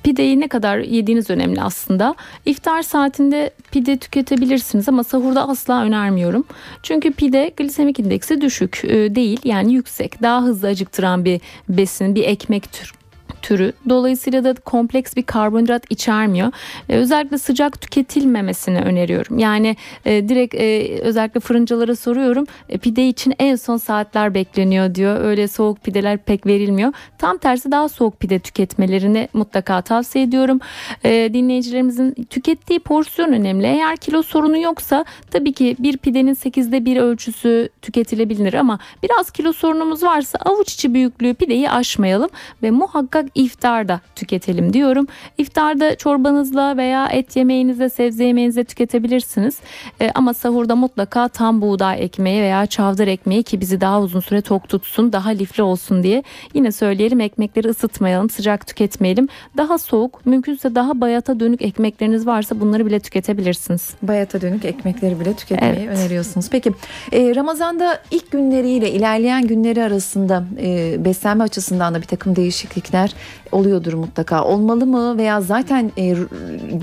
pideyi 0.04 0.40
ne 0.40 0.48
kadar 0.48 0.78
yediğiniz 0.78 1.30
önemli 1.30 1.62
aslında. 1.62 2.16
İftar 2.46 2.82
saatinde 2.82 3.50
pide 3.72 3.98
tüketebilirsiniz 3.98 4.90
ama 4.90 5.04
sahurda 5.04 5.50
asla 5.50 5.84
önermiyorum. 5.84 6.44
Çünkü 6.84 7.12
pide 7.12 7.52
glisemik 7.58 8.00
indeksi 8.00 8.42
düşük 8.42 8.82
e, 8.84 9.16
değil 9.16 9.40
yani 9.44 9.74
yüksek. 9.74 10.22
Daha 10.22 10.44
hızlı 10.44 10.68
acıktıran 10.68 11.26
bir 11.26 11.42
besin, 11.70 12.16
bir 12.16 12.24
ekmek 12.24 12.74
tür 12.74 12.94
türü. 13.44 13.74
Dolayısıyla 13.90 14.44
da 14.44 14.54
kompleks 14.54 15.16
bir 15.16 15.24
karbonhidrat 15.24 15.84
içermiyor. 15.90 16.52
E, 16.90 16.98
özellikle 16.98 17.38
sıcak 17.38 17.82
tüketilmemesini 17.82 18.80
öneriyorum. 18.80 19.40
Yani 19.40 19.76
e, 20.06 20.30
direkt 20.30 20.56
e, 20.56 21.00
özellikle 21.02 21.40
fırıncılara 21.40 21.96
soruyorum. 21.96 22.46
E, 22.70 22.78
pide 22.78 23.08
için 23.08 23.34
en 23.40 23.56
son 23.56 23.78
saatler 23.78 24.34
bekleniyor 24.34 24.96
diyor. 24.96 25.22
Öyle 25.22 25.48
soğuk 25.48 25.84
pideler 25.84 26.18
pek 26.18 26.46
verilmiyor. 26.46 26.94
Tam 27.18 27.38
tersi 27.38 27.72
daha 27.72 27.90
soğuk 27.90 28.20
pide 28.20 28.40
tüketmelerini 28.40 29.28
mutlaka 29.34 29.82
tavsiye 29.82 30.26
ediyorum. 30.26 30.60
E, 31.04 31.30
dinleyicilerimizin 31.34 32.14
tükettiği 32.30 32.80
porsiyon 32.80 33.34
önemli. 33.34 33.66
Eğer 33.66 33.98
kilo 33.98 34.24
sorunu 34.24 34.58
yoksa 34.58 35.06
tabii 35.32 35.54
ki 35.54 35.76
bir 35.80 35.98
pidenin 35.98 36.36
8'de 36.36 36.86
bir 36.86 36.98
ölçüsü 36.98 37.70
tüketilebilir 37.82 38.54
ama 38.54 38.80
biraz 39.04 39.32
kilo 39.32 39.54
sorunumuz 39.54 40.04
varsa 40.04 40.38
avuç 40.46 40.74
içi 40.74 40.94
büyüklüğü 40.94 41.34
pideyi 41.34 41.70
aşmayalım 41.70 42.30
ve 42.64 42.72
muhakkak 42.72 43.26
iftarda 43.36 44.02
tüketelim 44.16 44.74
diyorum. 44.74 45.08
İftarda 45.38 45.96
çorbanızla 45.96 46.78
veya 46.78 47.08
et 47.08 47.36
yemeğinizle 47.36 47.90
sebze 47.90 48.24
yemeğinizle 48.24 48.64
tüketebilirsiniz. 48.64 49.60
E, 50.02 50.12
ama 50.16 50.34
sahurda 50.34 50.76
mutlaka 50.76 51.28
tam 51.28 51.62
buğday 51.62 52.04
ekmeği 52.04 52.42
veya 52.42 52.66
çavdar 52.66 53.08
ekmeği 53.08 53.44
ki 53.44 53.62
bizi 53.62 53.82
daha 53.82 54.02
uzun 54.02 54.20
süre 54.20 54.42
tok 54.42 54.70
tutsun, 54.70 55.14
daha 55.14 55.30
lifli 55.30 55.64
olsun 55.64 56.04
diye. 56.04 56.24
Yine 56.54 56.72
söyleyelim 56.72 57.22
ekmekleri 57.22 57.68
ısıtmayalım, 57.68 58.30
sıcak 58.30 58.68
tüketmeyelim. 58.68 59.28
Daha 59.58 59.78
soğuk, 59.78 60.26
mümkünse 60.26 60.76
daha 60.76 61.02
bayata 61.02 61.40
dönük 61.40 61.62
ekmekleriniz 61.62 62.28
varsa 62.28 62.60
bunları 62.60 62.86
bile 62.86 63.00
tüketebilirsiniz. 63.00 63.94
Bayata 64.02 64.42
dönük 64.42 64.66
ekmekleri 64.66 65.20
bile 65.20 65.34
tüketmeyi 65.34 65.74
evet. 65.74 65.98
öneriyorsunuz. 65.98 66.50
Peki 66.52 66.72
e, 67.12 67.36
Ramazan'da 67.36 68.00
ilk 68.12 68.32
günleriyle 68.32 68.92
ilerleyen 68.92 69.48
günleri 69.48 69.84
arasında 69.84 70.44
e, 70.62 70.96
beslenme 71.06 71.44
açısından 71.44 71.94
da 71.94 72.02
bir 72.02 72.08
takım 72.08 72.36
değişiklikler 72.36 73.14
oluyordur 73.52 73.94
mutlaka. 73.94 74.44
Olmalı 74.44 74.86
mı 74.86 75.18
veya 75.18 75.42
zaten 75.42 75.92
e, 75.98 76.16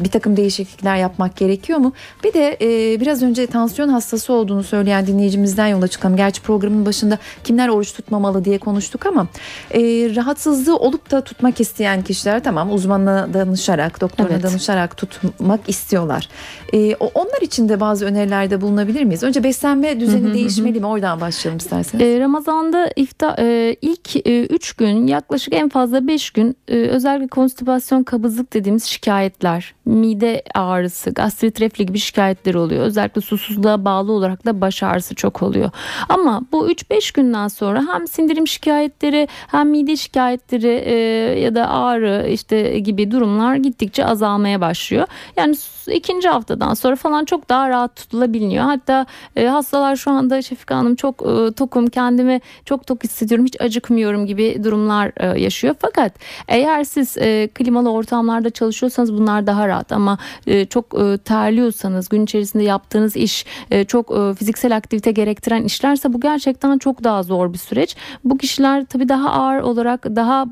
bir 0.05 0.11
takım 0.11 0.37
değişiklikler 0.37 0.97
yapmak 0.97 1.37
gerekiyor 1.37 1.79
mu? 1.79 1.93
Bir 2.25 2.33
de 2.33 2.57
e, 2.61 3.01
biraz 3.01 3.23
önce 3.23 3.47
tansiyon 3.47 3.89
hastası 3.89 4.33
olduğunu 4.33 4.63
söyleyen 4.63 5.07
dinleyicimizden 5.07 5.67
yola 5.67 5.89
çıkalım. 5.89 6.17
Gerçi 6.17 6.43
programın 6.43 6.87
başında 6.87 7.19
kimler 7.45 7.69
oruç 7.69 7.93
tutmamalı 7.93 8.45
diye 8.45 8.59
konuştuk 8.59 9.07
ama 9.07 9.27
e, 9.75 9.81
rahatsızlığı 10.15 10.77
olup 10.77 11.11
da 11.11 11.21
tutmak 11.21 11.61
isteyen 11.61 12.03
kişiler 12.03 12.45
tamam 12.45 12.73
uzmanına 12.73 13.35
danışarak, 13.35 14.01
doktoruna 14.01 14.33
evet. 14.33 14.43
danışarak 14.43 14.97
tutmak 14.97 15.61
istiyorlar. 15.69 16.29
E, 16.73 16.97
onlar 17.15 17.43
için 17.43 17.69
de 17.69 17.81
bazı 17.81 18.07
önerilerde 18.07 18.61
bulunabilir 18.61 19.05
miyiz? 19.05 19.23
Önce 19.23 19.45
beslenme 19.45 20.01
düzeni 20.01 20.35
değişmeli 20.35 20.81
mi? 20.81 20.87
Oradan 20.87 21.21
başlayalım 21.21 21.59
isterseniz. 21.59 22.07
E, 22.07 22.21
Ramazan'da 22.21 22.91
iftar 22.97 23.39
e, 23.39 23.77
ilk 23.83 24.17
3 24.27 24.71
e, 24.71 24.75
gün 24.79 25.07
yaklaşık 25.07 25.55
en 25.55 25.69
fazla 25.69 26.07
5 26.07 26.31
gün 26.31 26.57
e, 26.69 26.77
özellikle 26.77 27.29
konstipasyon, 27.29 28.03
kabızlık 28.03 28.53
dediğimiz 28.53 28.85
şikayetler, 28.85 29.75
mide 29.85 30.43
ağrısı, 30.55 31.11
gastrit 31.11 31.61
reflü 31.61 31.85
gibi 31.85 31.99
şikayetler 31.99 32.55
oluyor. 32.55 32.85
Özellikle 32.85 33.21
susuzluğa 33.21 33.85
bağlı 33.85 34.13
olarak 34.13 34.47
da 34.47 34.61
baş 34.61 34.83
ağrısı 34.83 35.15
çok 35.15 35.43
oluyor. 35.43 35.71
Ama 36.09 36.43
bu 36.53 36.71
3-5 36.71 37.15
günden 37.15 37.49
sonra 37.49 37.87
hem 37.93 38.07
sindirim 38.09 38.47
şikayetleri 38.47 39.29
hem 39.47 39.71
mide 39.71 39.97
şikayetleri 39.97 40.83
e, 40.85 40.95
ya 41.41 41.55
da 41.55 41.69
ağrı 41.69 42.29
işte 42.31 42.79
gibi 42.79 43.11
durumlar 43.11 43.55
gittikçe 43.55 44.07
azalmaya 44.07 44.61
başlıyor. 44.61 45.07
Yani 45.37 45.57
ikinci 45.87 46.31
haftadan 46.61 46.75
sonra 46.75 46.97
falan 46.97 47.25
çok 47.25 47.49
daha 47.49 47.69
rahat 47.69 47.97
tutulabiliyor. 47.97 48.65
Hatta 48.65 49.07
e, 49.37 49.47
hastalar 49.47 49.97
şu 49.97 50.11
anda 50.11 50.43
Şefika 50.43 50.77
Hanım 50.77 50.95
çok 50.95 51.23
e, 51.23 51.53
tokum 51.53 51.87
kendimi 51.87 52.41
çok 52.65 52.87
tok 52.87 53.05
hissediyorum 53.05 53.47
hiç 53.47 53.61
acıkmıyorum 53.61 54.27
gibi 54.27 54.65
durumlar 54.65 55.13
e, 55.17 55.41
yaşıyor. 55.41 55.75
Fakat 55.79 56.13
eğer 56.49 56.85
siz 56.85 57.17
e, 57.19 57.49
klimalı 57.55 57.91
ortamlarda 57.91 58.51
çalışıyorsanız 58.51 59.13
bunlar 59.13 59.47
daha 59.47 59.69
rahat 59.69 59.93
ama 59.93 60.19
e, 60.47 60.65
çok 60.67 60.95
e, 61.01 61.19
terliyorsanız 61.19 62.09
gün 62.09 62.25
içerisinde 62.25 62.65
yaptığınız 62.65 63.17
iş 63.17 63.47
e, 63.71 63.85
çok 63.85 64.11
e, 64.11 64.35
fiziksel 64.35 64.77
aktivite 64.77 65.13
gerektiren 65.13 65.65
işlerse 65.65 66.13
bu 66.13 66.21
gerçekten 66.21 66.79
çok 66.79 67.05
daha 67.05 67.23
zor 67.23 67.53
bir 67.53 67.59
süreç. 67.59 67.97
Bu 68.25 68.39
kişiler 68.39 68.85
tabii 68.85 69.09
daha 69.09 69.31
ağır 69.31 69.61
olarak 69.61 70.05
daha 70.05 70.47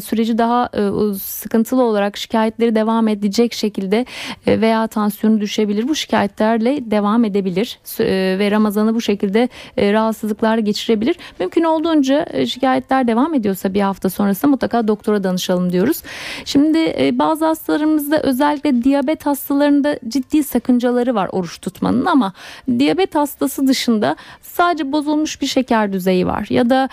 süreci 0.00 0.38
daha 0.38 0.68
e, 0.74 1.14
sıkıntılı 1.18 1.82
olarak 1.82 2.16
şikayetleri 2.16 2.74
devam 2.74 3.08
edecek 3.08 3.54
şekilde 3.54 4.06
e, 4.46 4.60
veya 4.60 4.86
tansiyonu 5.20 5.40
düşebilir. 5.40 5.88
Bu 5.88 5.94
şikayetlerle 5.94 6.90
devam 6.90 7.24
edebilir 7.24 7.78
e, 8.00 8.38
ve 8.38 8.50
Ramazan'ı 8.50 8.94
bu 8.94 9.00
şekilde 9.00 9.48
e, 9.76 9.92
rahatsızlıklar 9.92 10.58
geçirebilir. 10.58 11.16
Mümkün 11.40 11.64
olduğunca 11.64 12.26
e, 12.30 12.46
şikayetler 12.46 13.06
devam 13.06 13.34
ediyorsa 13.34 13.74
bir 13.74 13.80
hafta 13.80 14.10
sonrasında 14.10 14.50
mutlaka 14.50 14.88
doktora 14.88 15.24
danışalım 15.24 15.72
diyoruz. 15.72 16.02
Şimdi 16.44 16.78
e, 16.78 17.18
bazı 17.18 17.44
hastalarımızda 17.44 18.20
özellikle 18.22 18.84
diyabet 18.84 19.26
hastalarında 19.26 19.98
ciddi 20.08 20.42
sakıncaları 20.44 21.14
var 21.14 21.28
oruç 21.32 21.60
tutmanın 21.60 22.06
ama 22.06 22.32
diyabet 22.78 23.14
hastası 23.14 23.66
dışında 23.66 24.16
sadece 24.42 24.92
bozulmuş 24.92 25.42
bir 25.42 25.46
şeker 25.46 25.92
düzeyi 25.92 26.26
var 26.26 26.46
ya 26.50 26.70
da 26.70 26.88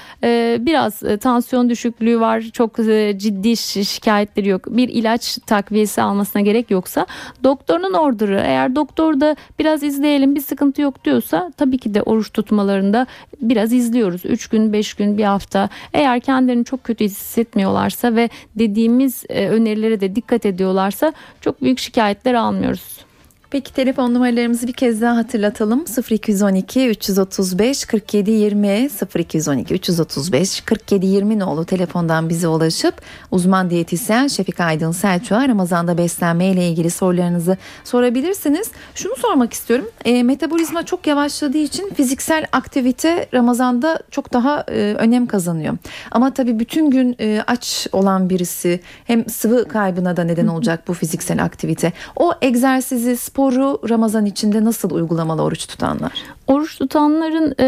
biraz 0.66 1.04
tansiyon 1.22 1.70
düşüklüğü 1.70 2.20
var 2.20 2.42
çok 2.42 2.76
ciddi 3.18 3.58
şikayetleri 3.58 4.48
yok 4.48 4.62
bir 4.68 4.90
ilaç 4.90 5.38
takviyesi 5.46 6.02
almasına 6.02 6.42
gerek 6.42 6.72
yoksa 6.72 7.06
doktorun 7.44 7.94
orderı 8.18 8.42
eğer 8.46 8.76
doktor 8.76 9.20
da 9.20 9.36
biraz 9.60 9.84
izleyelim 9.84 10.36
bir 10.36 10.42
sıkıntı 10.42 10.82
yok 10.82 11.06
diyorsa 11.06 11.52
tabii 11.58 11.78
ki 11.78 11.94
de 11.94 12.02
oruç 12.02 12.34
tutmalarında 12.34 13.08
biraz 13.42 13.74
izliyoruz. 13.74 14.26
3 14.26 14.48
gün 14.48 14.74
5 14.74 14.94
gün 14.94 15.18
bir 15.18 15.24
hafta. 15.24 15.70
Eğer 15.94 16.20
kendilerini 16.20 16.66
çok 16.66 16.84
kötü 16.84 17.06
hissetmiyorlarsa 17.06 18.16
ve 18.16 18.30
dediğimiz 18.56 19.24
e, 19.30 19.48
önerilere 19.50 20.00
de 20.00 20.16
dikkat 20.16 20.46
ediyorlarsa 20.46 21.14
çok 21.42 21.62
büyük 21.62 21.80
şikayetler 21.80 22.34
almıyoruz. 22.34 23.07
Peki 23.50 23.74
telefon 23.74 24.14
numaralarımızı 24.14 24.68
bir 24.68 24.74
kez 24.74 25.02
daha 25.02 25.16
hatırlatalım. 25.18 25.86
0212 26.10 26.90
335 26.90 27.86
47 27.86 28.32
20 28.32 28.90
0212 29.16 29.74
335 29.74 30.62
47 30.62 31.06
20 31.06 31.40
nolu 31.40 31.66
telefondan 31.66 32.30
bize 32.30 32.48
ulaşıp 32.48 33.02
uzman 33.32 33.70
diyetisyen 33.70 34.28
Şefik 34.28 34.60
Aydın 34.60 34.92
Selçuk'a 34.92 35.48
Ramazan'da 35.48 35.98
beslenme 35.98 36.48
ile 36.48 36.70
ilgili 36.70 36.90
sorularınızı 36.90 37.58
sorabilirsiniz. 37.84 38.72
Şunu 38.96 39.16
sormak 39.16 39.54
istiyorum. 39.54 39.86
E, 40.06 40.24
metabolizma 40.24 40.86
çok 40.86 41.08
yavaşladığı 41.08 41.58
için 41.58 41.90
fiziksel 41.94 42.46
aktivite 42.52 43.28
Ramazan'da 43.34 44.00
çok 44.12 44.34
daha 44.34 44.66
e, 44.68 44.96
önem 44.98 45.28
kazanıyor. 45.28 45.78
Ama 46.12 46.34
tabii 46.34 46.60
bütün 46.60 46.92
gün 46.92 47.16
e, 47.20 47.44
aç 47.48 47.88
olan 47.92 48.30
birisi 48.30 48.80
hem 49.06 49.30
sıvı 49.30 49.68
kaybına 49.68 50.18
da 50.18 50.24
neden 50.24 50.48
olacak 50.48 50.88
bu 50.88 50.94
fiziksel 50.94 51.44
aktivite. 51.44 51.94
O 52.16 52.34
egzersizi, 52.42 53.18
sporu 53.38 53.80
Ramazan 53.90 54.26
içinde 54.26 54.64
nasıl 54.64 54.92
uygulamalı 54.92 55.44
oruç 55.44 55.68
tutanlar? 55.68 56.12
Oruç 56.48 56.78
tutanların 56.78 57.56
e, 57.60 57.66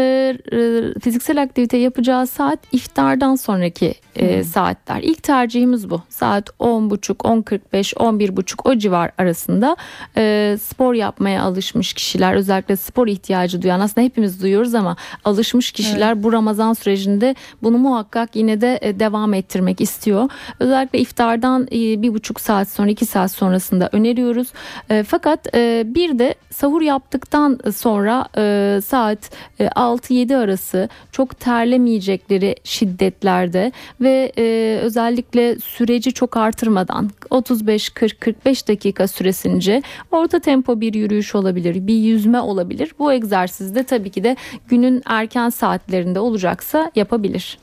e, 0.52 0.98
fiziksel 1.00 1.42
aktivite 1.42 1.76
yapacağı 1.76 2.26
saat 2.26 2.58
iftardan 2.72 3.34
sonraki 3.34 3.94
e, 4.16 4.44
saatler. 4.44 5.02
İlk 5.02 5.22
tercihimiz 5.22 5.90
bu. 5.90 6.02
Saat 6.08 6.48
10.30, 6.48 7.16
10.45, 7.16 7.94
11.30 7.94 8.54
o 8.64 8.74
civar 8.74 9.10
arasında 9.18 9.76
e, 10.16 10.56
spor 10.62 10.94
yapmaya 10.94 11.42
alışmış 11.42 11.92
kişiler 11.92 12.34
özellikle 12.34 12.76
spor 12.76 13.06
ihtiyacı 13.06 13.62
duyan 13.62 13.80
aslında 13.80 14.04
hepimiz 14.04 14.42
duyuyoruz 14.42 14.74
ama 14.74 14.96
alışmış 15.24 15.72
kişiler 15.72 16.22
bu 16.22 16.32
Ramazan 16.32 16.72
sürecinde 16.72 17.34
bunu 17.62 17.78
muhakkak 17.78 18.36
yine 18.36 18.60
de 18.60 18.78
e, 18.82 19.00
devam 19.00 19.34
ettirmek 19.34 19.80
istiyor. 19.80 20.28
Özellikle 20.60 20.98
iftardan 20.98 21.62
e, 21.72 22.02
bir 22.02 22.14
buçuk 22.14 22.40
saat 22.40 22.68
sonra 22.68 22.90
iki 22.90 23.06
saat 23.06 23.32
sonrasında 23.32 23.88
öneriyoruz. 23.92 24.48
E, 24.90 25.02
fakat 25.02 25.54
e, 25.54 25.59
bir 25.86 26.18
de 26.18 26.34
sahur 26.50 26.82
yaptıktan 26.82 27.58
sonra 27.76 28.28
e, 28.36 28.80
saat 28.84 29.30
e, 29.60 29.64
6-7 29.66 30.36
arası 30.36 30.88
çok 31.12 31.40
terlemeyecekleri 31.40 32.56
şiddetlerde 32.64 33.72
ve 34.00 34.32
e, 34.38 34.78
özellikle 34.82 35.58
süreci 35.58 36.12
çok 36.12 36.36
artırmadan 36.36 37.10
35-40-45 37.30 38.68
dakika 38.68 39.08
süresince 39.08 39.82
orta 40.10 40.40
tempo 40.40 40.80
bir 40.80 40.94
yürüyüş 40.94 41.34
olabilir, 41.34 41.86
bir 41.86 41.94
yüzme 41.94 42.40
olabilir. 42.40 42.92
Bu 42.98 43.12
egzersizde 43.12 43.82
tabii 43.82 44.10
ki 44.10 44.24
de 44.24 44.36
günün 44.68 45.02
erken 45.06 45.48
saatlerinde 45.48 46.20
olacaksa 46.20 46.90
yapabilir. 46.94 47.58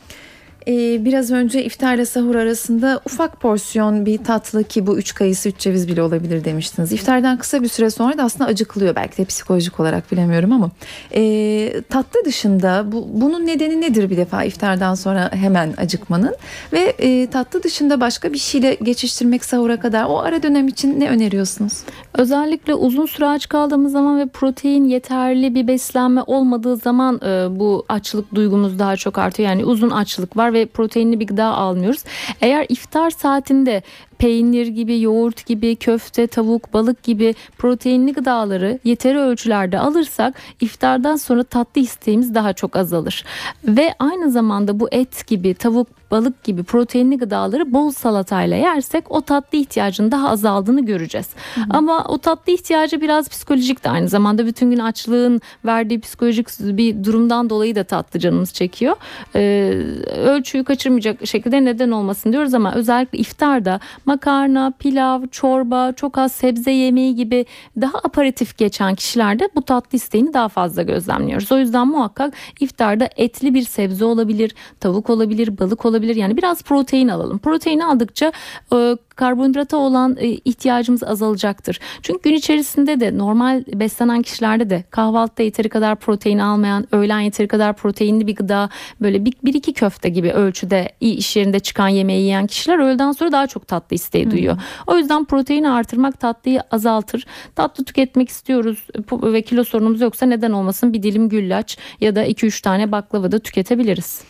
Ee, 0.68 1.06
biraz 1.06 1.32
önce 1.32 1.64
iftarla 1.64 2.06
sahur 2.06 2.36
arasında 2.36 3.02
ufak 3.06 3.42
porsiyon 3.42 4.06
bir 4.06 4.18
tatlı 4.18 4.64
ki 4.64 4.88
bu 4.88 4.98
üç 4.98 5.16
kayısı 5.16 5.50
üç 5.50 5.58
ceviz 5.58 5.88
bile 5.88 6.02
olabilir 6.02 6.44
demiştiniz. 6.44 6.92
İftardan 6.92 7.38
kısa 7.38 7.62
bir 7.62 7.68
süre 7.68 7.90
sonra 7.90 8.18
da 8.18 8.24
aslında 8.24 8.50
acıkılıyor 8.50 8.96
belki 8.96 9.18
de 9.18 9.26
psikolojik 9.26 9.80
olarak 9.80 10.12
bilemiyorum 10.12 10.52
ama 10.52 10.72
e, 11.16 11.82
tatlı 11.90 12.26
dışında 12.26 12.92
bu, 12.92 13.08
bunun 13.14 13.46
nedeni 13.46 13.82
nedir 13.82 14.10
bir 14.10 14.18
defa 14.18 14.44
iftardan 14.44 14.96
sonra 14.96 15.32
hemen 15.34 15.74
acıkmanın 15.78 16.36
ve 16.74 16.94
e, 17.00 17.28
tatlı 17.28 17.64
dışında 17.64 18.02
başka 18.02 18.34
bir 18.34 18.38
şeyle 18.38 18.78
geçiştirmek 18.84 19.46
sahura 19.46 19.80
kadar 19.80 20.06
o 20.06 20.20
ara 20.20 20.44
dönem 20.44 20.68
için 20.68 21.00
ne 21.00 21.10
öneriyorsunuz? 21.10 21.74
Özellikle 22.14 22.74
uzun 22.74 23.06
süre 23.06 23.26
aç 23.26 23.50
kaldığımız 23.50 23.92
zaman 23.92 24.20
ve 24.20 24.26
protein 24.26 24.86
yeterli 24.86 25.56
bir 25.56 25.68
beslenme 25.68 26.22
olmadığı 26.28 26.78
zaman 26.78 27.22
e, 27.26 27.60
bu 27.60 27.86
açlık 27.90 28.36
duygumuz 28.36 28.80
daha 28.80 28.96
çok 28.96 29.18
artıyor. 29.18 29.50
Yani 29.50 29.66
uzun 29.66 29.90
açlık 29.90 30.38
var 30.38 30.54
ve 30.54 30.57
proteinli 30.66 31.20
bir 31.20 31.28
gıda 31.28 31.46
almıyoruz. 31.46 32.04
Eğer 32.42 32.66
iftar 32.70 33.10
saatinde 33.10 33.82
peynir 34.20 34.68
gibi, 34.68 35.02
yoğurt 35.02 35.46
gibi, 35.46 35.76
köfte, 35.76 36.28
tavuk, 36.28 36.74
balık 36.74 37.04
gibi 37.04 37.36
proteinli 37.58 38.14
gıdaları 38.14 38.80
yeteri 38.84 39.18
ölçülerde 39.18 39.80
alırsak 39.80 40.36
iftardan 40.62 41.16
sonra 41.16 41.44
tatlı 41.44 41.82
isteğimiz 41.82 42.36
daha 42.36 42.54
çok 42.54 42.76
azalır. 42.76 43.26
Ve 43.64 43.94
aynı 44.00 44.32
zamanda 44.32 44.80
bu 44.80 44.88
et 44.92 45.28
gibi, 45.28 45.54
tavuk, 45.54 45.88
balık 46.12 46.44
gibi 46.44 46.64
proteinli 46.64 47.18
gıdaları 47.18 47.74
bol 47.74 47.92
salatayla 47.92 48.58
yersek 48.58 49.12
o 49.12 49.22
tatlı 49.22 49.58
ihtiyacının 49.58 50.12
daha 50.12 50.30
azaldığını 50.30 50.86
göreceğiz. 50.86 51.30
Hı 51.56 51.62
hı. 51.62 51.66
Ama 51.70 52.06
o 52.08 52.18
tatlı 52.18 52.54
ihtiyacı 52.54 53.02
biraz 53.02 53.30
psikolojik 53.30 53.84
de 53.84 53.90
aynı 53.90 54.08
zamanda 54.08 54.46
bütün 54.46 54.72
gün 54.72 54.80
açlığın 54.80 55.42
verdiği 55.66 56.00
psikolojik 56.00 56.48
bir 56.60 57.04
durumdan 57.04 57.50
dolayı 57.50 57.76
da 57.76 57.84
tatlı 57.84 58.20
canımız 58.20 58.54
çekiyor. 58.54 58.96
Ee, 59.36 59.74
ölçüyü 60.18 60.64
kaçırmayacak 60.64 61.28
şekilde 61.28 61.66
neden 61.66 61.92
olmasın 61.92 62.34
diyoruz 62.34 62.54
ama 62.54 62.74
özellikle 62.74 63.18
iftarda 63.18 63.80
makarna, 64.08 64.74
pilav, 64.80 65.28
çorba, 65.32 65.92
çok 65.92 66.18
az 66.18 66.32
sebze 66.32 66.72
yemeği 66.72 67.16
gibi 67.16 67.46
daha 67.82 67.98
aparatif 67.98 68.58
geçen 68.58 68.96
kişilerde 68.96 69.50
bu 69.56 69.62
tatlı 69.62 69.96
isteğini 69.96 70.34
daha 70.34 70.50
fazla 70.50 70.82
gözlemliyoruz. 70.82 71.52
O 71.52 71.58
yüzden 71.58 71.88
muhakkak 71.88 72.34
iftarda 72.60 73.10
etli 73.18 73.54
bir 73.54 73.64
sebze 73.64 74.06
olabilir, 74.06 74.56
tavuk 74.80 75.10
olabilir, 75.10 75.58
balık 75.58 75.86
olabilir. 75.86 76.16
Yani 76.16 76.38
biraz 76.38 76.64
protein 76.64 77.08
alalım. 77.08 77.38
Proteini 77.40 77.86
aldıkça 77.86 78.32
e, 78.74 78.98
karbonhidrata 79.18 79.78
olan 79.78 80.18
e, 80.20 80.28
ihtiyacımız 80.28 81.04
azalacaktır. 81.04 81.80
Çünkü 82.02 82.22
gün 82.22 82.34
içerisinde 82.34 83.00
de 83.00 83.18
normal 83.18 83.64
beslenen 83.74 84.22
kişilerde 84.22 84.70
de 84.70 84.84
kahvaltıda 84.90 85.44
yeteri 85.44 85.70
kadar 85.70 85.96
protein 85.96 86.40
almayan, 86.40 86.88
öğlen 86.92 87.20
yeteri 87.20 87.48
kadar 87.48 87.74
proteinli 87.74 88.28
bir 88.28 88.36
gıda 88.36 88.70
böyle 89.02 89.26
bir, 89.26 89.34
bir 89.44 89.54
iki 89.54 89.74
köfte 89.74 90.10
gibi 90.10 90.32
ölçüde 90.32 90.90
iş 91.02 91.36
yerinde 91.36 91.60
çıkan 91.60 91.88
yemeği 91.88 92.22
yiyen 92.22 92.48
kişiler 92.48 92.80
öğleden 92.80 93.12
sonra 93.12 93.32
daha 93.32 93.48
çok 93.48 93.68
tatlı 93.68 93.96
isteği 93.98 94.32
duyuyor. 94.32 94.56
Hmm. 94.56 94.64
O 94.88 94.98
yüzden 94.98 95.26
proteini 95.26 95.70
artırmak 95.70 96.20
tatlıyı 96.20 96.62
azaltır. 96.72 97.26
Tatlı 97.56 97.84
tüketmek 97.84 98.30
istiyoruz 98.30 98.88
ve 99.24 99.42
kilo 99.42 99.64
sorunumuz 99.64 100.02
yoksa 100.02 100.26
neden 100.26 100.52
olmasın 100.52 100.94
bir 100.94 101.04
dilim 101.04 101.30
güllaç 101.30 101.78
ya 102.02 102.16
da 102.16 102.28
2-3 102.28 102.62
tane 102.62 102.92
baklava 102.92 103.32
da 103.32 103.40
tüketebiliriz. 103.40 104.22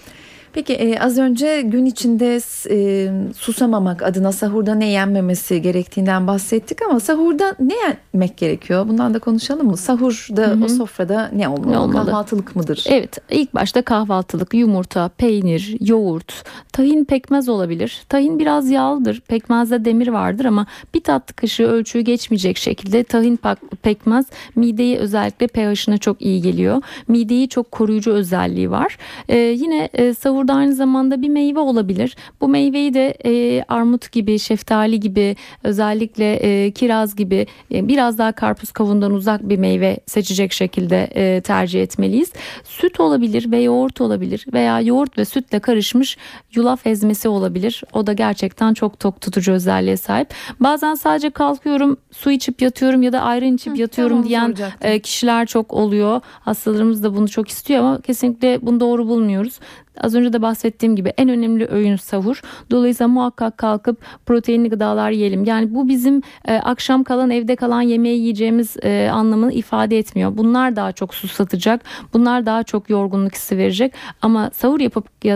Peki 0.53 0.73
e, 0.73 0.99
az 0.99 1.17
önce 1.17 1.61
gün 1.61 1.85
içinde 1.85 2.39
e, 2.69 3.09
susamamak 3.37 4.03
adına 4.03 4.31
sahurda 4.31 4.75
ne 4.75 4.89
yenmemesi 4.89 5.61
gerektiğinden 5.61 6.27
bahsettik 6.27 6.81
ama 6.81 6.99
sahurda 6.99 7.55
ne 7.59 7.73
yenmek 7.75 8.37
gerekiyor? 8.37 8.87
Bundan 8.87 9.13
da 9.13 9.19
konuşalım 9.19 9.67
mı? 9.67 9.77
Sahurda 9.77 10.41
Hı-hı. 10.41 10.65
o 10.65 10.67
sofrada 10.67 11.29
ne 11.33 11.47
olmalı? 11.47 11.71
ne 11.71 11.77
olmalı? 11.77 12.05
Kahvaltılık 12.05 12.55
mıdır? 12.55 12.83
Evet 12.89 13.17
ilk 13.29 13.53
başta 13.53 13.81
kahvaltılık 13.81 14.53
yumurta, 14.53 15.07
peynir, 15.07 15.77
yoğurt, 15.79 16.43
tahin 16.73 17.05
pekmez 17.05 17.49
olabilir. 17.49 18.01
Tahin 18.09 18.39
biraz 18.39 18.69
yağlıdır. 18.69 19.19
Pekmezde 19.19 19.85
demir 19.85 20.07
vardır 20.07 20.45
ama 20.45 20.65
bir 20.93 21.01
tatlı 21.01 21.35
kaşığı 21.35 21.67
ölçüyü 21.67 22.03
geçmeyecek 22.03 22.57
şekilde 22.57 23.03
tahin 23.03 23.39
pekmez 23.81 24.25
mideyi 24.55 24.97
özellikle 24.97 25.47
pH'ine 25.47 25.97
çok 25.97 26.21
iyi 26.21 26.41
geliyor. 26.41 26.81
Mideyi 27.07 27.49
çok 27.49 27.71
koruyucu 27.71 28.11
özelliği 28.11 28.71
var. 28.71 28.97
Ee, 29.29 29.37
yine 29.37 29.89
e, 29.93 30.13
sahur 30.13 30.36
burada 30.37 30.53
aynı 30.53 30.73
zamanda 30.75 31.21
bir 31.21 31.29
meyve 31.29 31.59
olabilir. 31.59 32.15
Bu 32.41 32.47
meyveyi 32.47 32.93
de 32.93 33.17
e, 33.25 33.63
armut 33.67 34.11
gibi, 34.11 34.39
şeftali 34.39 34.99
gibi, 34.99 35.35
özellikle 35.63 36.33
e, 36.33 36.71
kiraz 36.71 37.15
gibi 37.15 37.47
e, 37.73 37.87
biraz 37.87 38.17
daha 38.17 38.31
karpuz 38.31 38.71
kavundan 38.71 39.11
uzak 39.11 39.49
bir 39.49 39.57
meyve 39.57 39.97
seçecek 40.05 40.53
şekilde 40.53 41.03
e, 41.15 41.41
tercih 41.41 41.81
etmeliyiz. 41.81 42.33
Süt 42.63 42.99
olabilir 42.99 43.51
ve 43.51 43.61
yoğurt 43.61 44.01
olabilir 44.01 44.45
veya 44.53 44.81
yoğurt 44.81 45.17
ve 45.17 45.25
sütle 45.25 45.59
karışmış 45.59 46.17
yulaf 46.53 46.87
ezmesi 46.87 47.29
olabilir. 47.29 47.83
O 47.93 48.07
da 48.07 48.13
gerçekten 48.13 48.73
çok 48.73 48.99
tok 48.99 49.21
tutucu 49.21 49.51
özelliğe 49.51 49.97
sahip. 49.97 50.29
Bazen 50.59 50.95
sadece 50.95 51.29
kalkıyorum, 51.29 51.97
su 52.11 52.31
içip 52.31 52.61
yatıyorum 52.61 53.01
ya 53.01 53.13
da 53.13 53.21
ayran 53.21 53.55
içip 53.55 53.73
Hı, 53.73 53.81
yatıyorum 53.81 54.23
tamam, 54.23 54.55
diyen 54.55 54.71
e, 54.81 54.99
kişiler 54.99 55.45
çok 55.45 55.73
oluyor. 55.73 56.21
Hastalarımız 56.25 57.03
da 57.03 57.15
bunu 57.15 57.29
çok 57.29 57.49
istiyor 57.49 57.79
ama 57.79 58.01
kesinlikle 58.01 58.59
bunu 58.61 58.79
doğru 58.79 59.07
bulmuyoruz. 59.07 59.59
Az 60.01 60.15
önce 60.15 60.33
de 60.33 60.41
bahsettiğim 60.41 60.95
gibi 60.95 61.13
en 61.17 61.29
önemli 61.29 61.67
öğün 61.67 61.95
sahur. 61.95 62.41
Dolayısıyla 62.71 63.07
muhakkak 63.07 63.57
kalkıp 63.57 64.01
proteinli 64.25 64.69
gıdalar 64.69 65.11
yiyelim. 65.11 65.45
Yani 65.45 65.75
bu 65.75 65.87
bizim 65.87 66.21
e, 66.45 66.55
akşam 66.55 67.03
kalan 67.03 67.29
evde 67.29 67.55
kalan 67.55 67.81
yemeği 67.81 68.19
yiyeceğimiz 68.19 68.77
e, 68.83 69.09
anlamını 69.13 69.53
ifade 69.53 69.97
etmiyor. 69.97 70.37
Bunlar 70.37 70.75
daha 70.75 70.91
çok 70.91 71.15
susatacak. 71.15 71.81
Bunlar 72.13 72.45
daha 72.45 72.63
çok 72.63 72.89
yorgunluk 72.89 73.35
hissi 73.35 73.57
verecek. 73.57 73.93
Ama 74.21 74.51
sahur 74.53 74.79
yapıp 74.79 75.05
e, 75.25 75.29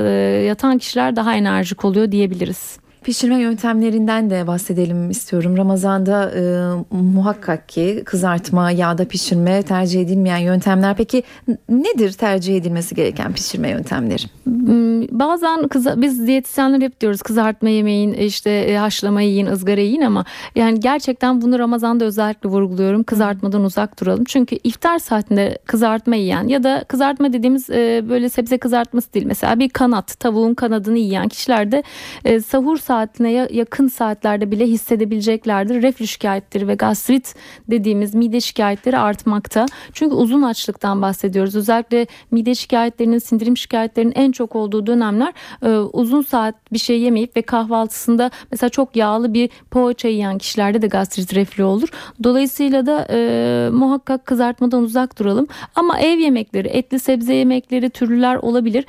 yatan 0.48 0.78
kişiler 0.78 1.16
daha 1.16 1.36
enerjik 1.36 1.86
oluyor 1.86 2.12
diyebiliriz. 2.12 2.81
Pişirme 3.04 3.40
yöntemlerinden 3.40 4.30
de 4.30 4.48
bahsedelim 4.48 5.10
istiyorum. 5.10 5.58
Ramazan'da 5.58 6.32
e, 6.32 6.42
muhakkak 6.96 7.70
ki 7.70 8.02
kızartma, 8.06 8.72
yağda 8.72 9.06
pişirme 9.06 9.64
tercih 9.64 10.02
edilmeyen 10.02 10.38
yöntemler. 10.38 10.96
Peki 10.98 11.24
nedir 11.70 12.12
tercih 12.14 12.58
edilmesi 12.58 12.96
gereken 12.96 13.34
pişirme 13.34 13.70
yöntemleri? 13.70 14.24
Hmm, 14.44 15.02
bazen 15.20 15.68
kıza, 15.68 16.02
biz 16.02 16.28
diyetisyenler 16.28 16.82
hep 16.82 17.02
diyoruz 17.02 17.22
kızartma 17.22 17.70
yemeyin, 17.70 18.14
işte 18.14 18.50
e, 18.50 18.78
haşlama 18.78 19.22
yiyin, 19.22 19.46
ızgara 19.46 19.82
yiyin 19.82 20.02
ama 20.02 20.26
yani 20.56 20.80
gerçekten 20.80 21.42
bunu 21.42 21.60
Ramazan'da 21.60 22.06
özellikle 22.06 22.50
vurguluyorum. 22.50 23.04
Kızartmadan 23.04 23.64
uzak 23.64 24.02
duralım. 24.02 24.24
Çünkü 24.24 24.58
iftar 24.64 25.00
saatinde 25.00 25.58
kızartma 25.66 26.16
yiyen 26.16 26.48
ya 26.48 26.64
da 26.64 26.84
kızartma 26.88 27.34
dediğimiz 27.34 27.70
e, 27.70 28.04
böyle 28.10 28.30
sebze 28.30 28.58
kızartması 28.58 29.14
değil. 29.14 29.26
Mesela 29.26 29.60
bir 29.60 29.70
kanat, 29.70 30.20
tavuğun 30.20 30.54
kanadını 30.54 30.98
yiyen 30.98 31.28
kişilerde 31.28 31.84
e, 32.26 32.42
sahur 32.42 32.78
saatine 32.92 33.32
yakın 33.32 33.88
saatlerde 33.88 34.52
bile 34.52 34.68
hissedebileceklerdir. 34.68 35.82
Reflü 35.82 36.08
şikayetleri 36.08 36.68
ve 36.68 36.76
gastrit 36.76 37.36
dediğimiz 37.70 38.16
mide 38.16 38.42
şikayetleri 38.42 38.98
artmakta. 38.98 39.66
Çünkü 39.94 40.16
uzun 40.16 40.42
açlıktan 40.42 41.02
bahsediyoruz. 41.02 41.56
Özellikle 41.56 42.08
mide 42.32 42.56
şikayetlerinin, 42.56 43.20
sindirim 43.20 43.58
şikayetlerinin 43.58 44.14
en 44.16 44.32
çok 44.32 44.56
olduğu 44.56 44.88
dönemler 44.88 45.34
e, 45.64 45.70
uzun 45.70 46.22
saat 46.22 46.56
bir 46.74 46.78
şey 46.78 47.00
yemeyip 47.00 47.38
ve 47.38 47.42
kahvaltısında 47.42 48.32
mesela 48.52 48.70
çok 48.70 48.96
yağlı 48.96 49.34
bir 49.34 49.50
poğaça 49.72 50.08
yiyen 50.08 50.38
kişilerde 50.38 50.82
de 50.82 50.88
gastrit 50.88 51.34
reflü 51.36 51.64
olur. 51.64 51.90
Dolayısıyla 52.24 52.86
da 52.86 53.08
e, 53.10 53.70
muhakkak 53.74 54.26
kızartmadan 54.26 54.84
uzak 54.84 55.20
duralım. 55.20 55.48
Ama 55.76 56.00
ev 56.00 56.20
yemekleri, 56.20 56.68
etli 56.68 57.00
sebze 57.00 57.34
yemekleri, 57.34 57.90
türlüler 57.90 58.36
olabilir. 58.36 58.86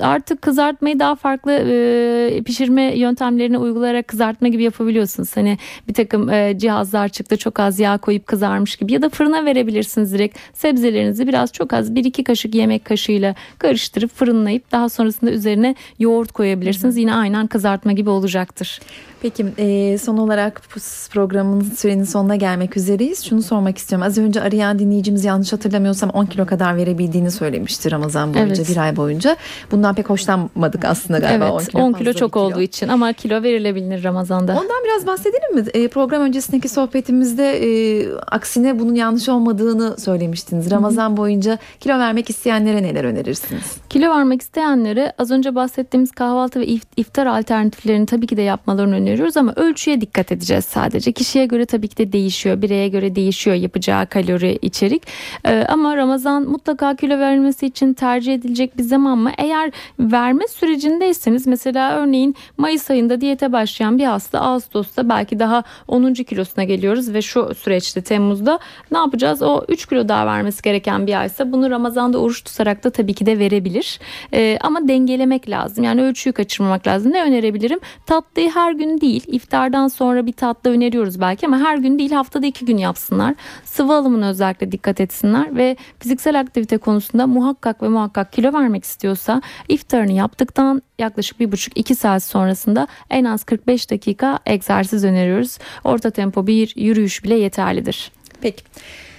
Artık 0.00 0.42
kızartmayı 0.42 0.98
daha 0.98 1.14
farklı 1.14 1.52
e, 1.52 2.42
pişirme 2.42 2.98
yöntemlerini 3.38 3.58
uygulayarak 3.58 4.08
kızartma 4.08 4.48
gibi 4.48 4.62
yapabiliyorsunuz. 4.62 5.36
Hani 5.36 5.58
bir 5.88 5.94
takım 5.94 6.30
e, 6.30 6.58
cihazlar 6.58 7.08
çıktı 7.08 7.36
çok 7.36 7.60
az 7.60 7.80
yağ 7.80 7.98
koyup 7.98 8.26
kızarmış 8.26 8.76
gibi 8.76 8.92
ya 8.92 9.02
da 9.02 9.08
fırına 9.08 9.44
verebilirsiniz 9.44 10.12
direkt. 10.12 10.38
Sebzelerinizi 10.54 11.26
biraz 11.26 11.52
çok 11.52 11.72
az 11.72 11.94
bir 11.94 12.04
iki 12.04 12.24
kaşık 12.24 12.54
yemek 12.54 12.84
kaşığıyla 12.84 13.34
karıştırıp 13.58 14.10
fırınlayıp 14.10 14.72
daha 14.72 14.88
sonrasında 14.88 15.30
üzerine 15.30 15.74
yoğurt 15.98 16.32
koyabilirsiniz. 16.32 16.96
Yine 16.96 17.14
aynen 17.14 17.46
kızartma 17.46 17.92
gibi 17.92 18.10
olacaktır. 18.10 18.80
Peki 19.22 19.46
e, 19.58 19.98
son 19.98 20.16
olarak 20.16 20.62
programın 21.10 21.60
sürenin 21.60 22.04
sonuna 22.04 22.36
gelmek 22.36 22.76
üzereyiz. 22.76 23.24
Şunu 23.24 23.42
sormak 23.42 23.78
istiyorum. 23.78 24.06
Az 24.06 24.18
önce 24.18 24.40
arayan 24.40 24.78
dinleyicimiz 24.78 25.24
yanlış 25.24 25.52
hatırlamıyorsam 25.52 26.10
10 26.10 26.26
kilo 26.26 26.46
kadar 26.46 26.76
verebildiğini 26.76 27.30
söylemişti 27.30 27.90
Ramazan 27.90 28.34
boyunca 28.34 28.54
evet. 28.54 28.70
bir 28.70 28.76
ay 28.76 28.96
boyunca. 28.96 29.36
Bundan 29.70 29.94
pek 29.94 30.10
hoşlanmadık 30.10 30.84
aslında 30.84 31.18
galiba. 31.18 31.44
Evet 31.44 31.52
10 31.52 31.64
kilo, 31.64 31.82
10 31.82 31.92
kilo 31.92 32.12
çok 32.12 32.32
kilo. 32.32 32.42
olduğu 32.42 32.60
için 32.60 32.88
ama 32.88 33.12
kilo 33.12 33.42
verilebilir 33.42 34.04
Ramazan'da. 34.04 34.52
Ondan 34.52 34.84
biraz 34.84 35.06
bahsedelim 35.06 35.54
mi? 35.54 35.64
E, 35.74 35.88
program 35.88 36.22
öncesindeki 36.22 36.68
sohbetimizde 36.68 37.64
e, 37.64 38.06
aksine 38.16 38.78
bunun 38.78 38.94
yanlış 38.94 39.28
olmadığını 39.28 39.96
söylemiştiniz. 39.98 40.70
Ramazan 40.70 41.08
Hı-hı. 41.08 41.16
boyunca 41.16 41.58
kilo 41.80 41.98
vermek 41.98 42.30
isteyenlere 42.30 42.82
neler 42.82 43.04
önerirsiniz? 43.04 43.76
Kilo 43.90 44.10
vermek 44.10 44.42
isteyenlere 44.42 45.12
az 45.18 45.30
önce 45.30 45.54
bahsettiğimiz 45.54 46.10
kahvaltı 46.10 46.60
ve 46.60 46.66
iftar 46.96 47.26
alternatiflerini 47.26 48.06
tabii 48.06 48.26
ki 48.26 48.36
de 48.36 48.42
yapmalarını 48.42 48.94
öneriyorum 48.94 49.07
öneriyoruz 49.08 49.36
ama 49.36 49.52
ölçüye 49.56 50.00
dikkat 50.00 50.32
edeceğiz 50.32 50.64
sadece. 50.64 51.12
Kişiye 51.12 51.46
göre 51.46 51.66
tabii 51.66 51.88
ki 51.88 51.96
de 51.96 52.12
değişiyor. 52.12 52.62
Bireye 52.62 52.88
göre 52.88 53.14
değişiyor 53.14 53.56
yapacağı 53.56 54.06
kalori 54.06 54.58
içerik. 54.62 55.02
Ee, 55.44 55.64
ama 55.68 55.96
Ramazan 55.96 56.42
mutlaka 56.42 56.96
kilo 56.96 57.18
vermesi 57.18 57.66
için 57.66 57.94
tercih 57.94 58.34
edilecek 58.34 58.78
bir 58.78 58.82
zaman 58.82 59.18
mı? 59.18 59.30
Eğer 59.38 59.72
verme 60.00 60.48
sürecindeyseniz 60.48 61.46
mesela 61.46 61.96
örneğin 61.96 62.34
Mayıs 62.58 62.90
ayında 62.90 63.20
diyete 63.20 63.52
başlayan 63.52 63.98
bir 63.98 64.04
hasta 64.04 64.40
Ağustos'ta 64.40 65.08
belki 65.08 65.38
daha 65.38 65.64
10. 65.88 66.14
kilosuna 66.14 66.64
geliyoruz 66.64 67.14
ve 67.14 67.22
şu 67.22 67.54
süreçte 67.54 68.02
Temmuz'da 68.02 68.58
ne 68.90 68.98
yapacağız? 68.98 69.42
O 69.42 69.64
3 69.68 69.86
kilo 69.86 70.08
daha 70.08 70.26
vermesi 70.26 70.62
gereken 70.62 71.06
bir 71.06 71.20
aysa 71.20 71.52
bunu 71.52 71.70
Ramazan'da 71.70 72.18
oruç 72.18 72.44
tutarak 72.44 72.84
da 72.84 72.90
tabii 72.90 73.14
ki 73.14 73.26
de 73.26 73.38
verebilir. 73.38 74.00
Ee, 74.34 74.58
ama 74.60 74.88
dengelemek 74.88 75.50
lazım. 75.50 75.84
Yani 75.84 76.02
ölçüyü 76.02 76.32
kaçırmamak 76.32 76.86
lazım. 76.86 77.12
Ne 77.12 77.22
önerebilirim? 77.22 77.80
Tatlıyı 78.06 78.50
her 78.50 78.72
gün 78.72 78.97
değil. 79.00 79.24
İftardan 79.26 79.88
sonra 79.88 80.26
bir 80.26 80.32
tatlı 80.32 80.70
öneriyoruz 80.70 81.20
belki 81.20 81.46
ama 81.46 81.58
her 81.58 81.76
gün 81.76 81.98
değil 81.98 82.12
haftada 82.12 82.46
iki 82.46 82.64
gün 82.64 82.76
yapsınlar. 82.76 83.34
Sıvı 83.64 83.92
alımına 83.92 84.28
özellikle 84.28 84.72
dikkat 84.72 85.00
etsinler 85.00 85.56
ve 85.56 85.76
fiziksel 85.98 86.40
aktivite 86.40 86.78
konusunda 86.78 87.26
muhakkak 87.26 87.82
ve 87.82 87.88
muhakkak 87.88 88.32
kilo 88.32 88.52
vermek 88.52 88.84
istiyorsa 88.84 89.42
iftarını 89.68 90.12
yaptıktan 90.12 90.82
yaklaşık 90.98 91.40
bir 91.40 91.52
buçuk 91.52 91.78
iki 91.78 91.94
saat 91.94 92.22
sonrasında 92.22 92.86
en 93.10 93.24
az 93.24 93.44
45 93.44 93.90
dakika 93.90 94.38
egzersiz 94.46 95.04
öneriyoruz. 95.04 95.58
Orta 95.84 96.10
tempo 96.10 96.46
bir 96.46 96.72
yürüyüş 96.76 97.24
bile 97.24 97.34
yeterlidir. 97.34 98.12
Peki. 98.40 98.62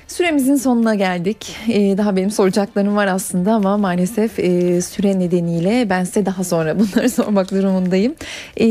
Süremizin 0.10 0.56
sonuna 0.56 0.96
geldik. 0.96 1.56
Ee, 1.68 1.98
daha 1.98 2.16
benim 2.16 2.32
soracaklarım 2.32 2.96
var 2.96 3.08
aslında 3.08 3.54
ama 3.54 3.78
maalesef 3.78 4.40
e, 4.40 4.82
süre 4.82 5.20
nedeniyle 5.20 5.90
ben 5.90 6.04
size 6.04 6.26
daha 6.26 6.44
sonra 6.44 6.80
bunları 6.80 7.10
sormak 7.10 7.52
durumundayım. 7.52 8.16
E, 8.58 8.66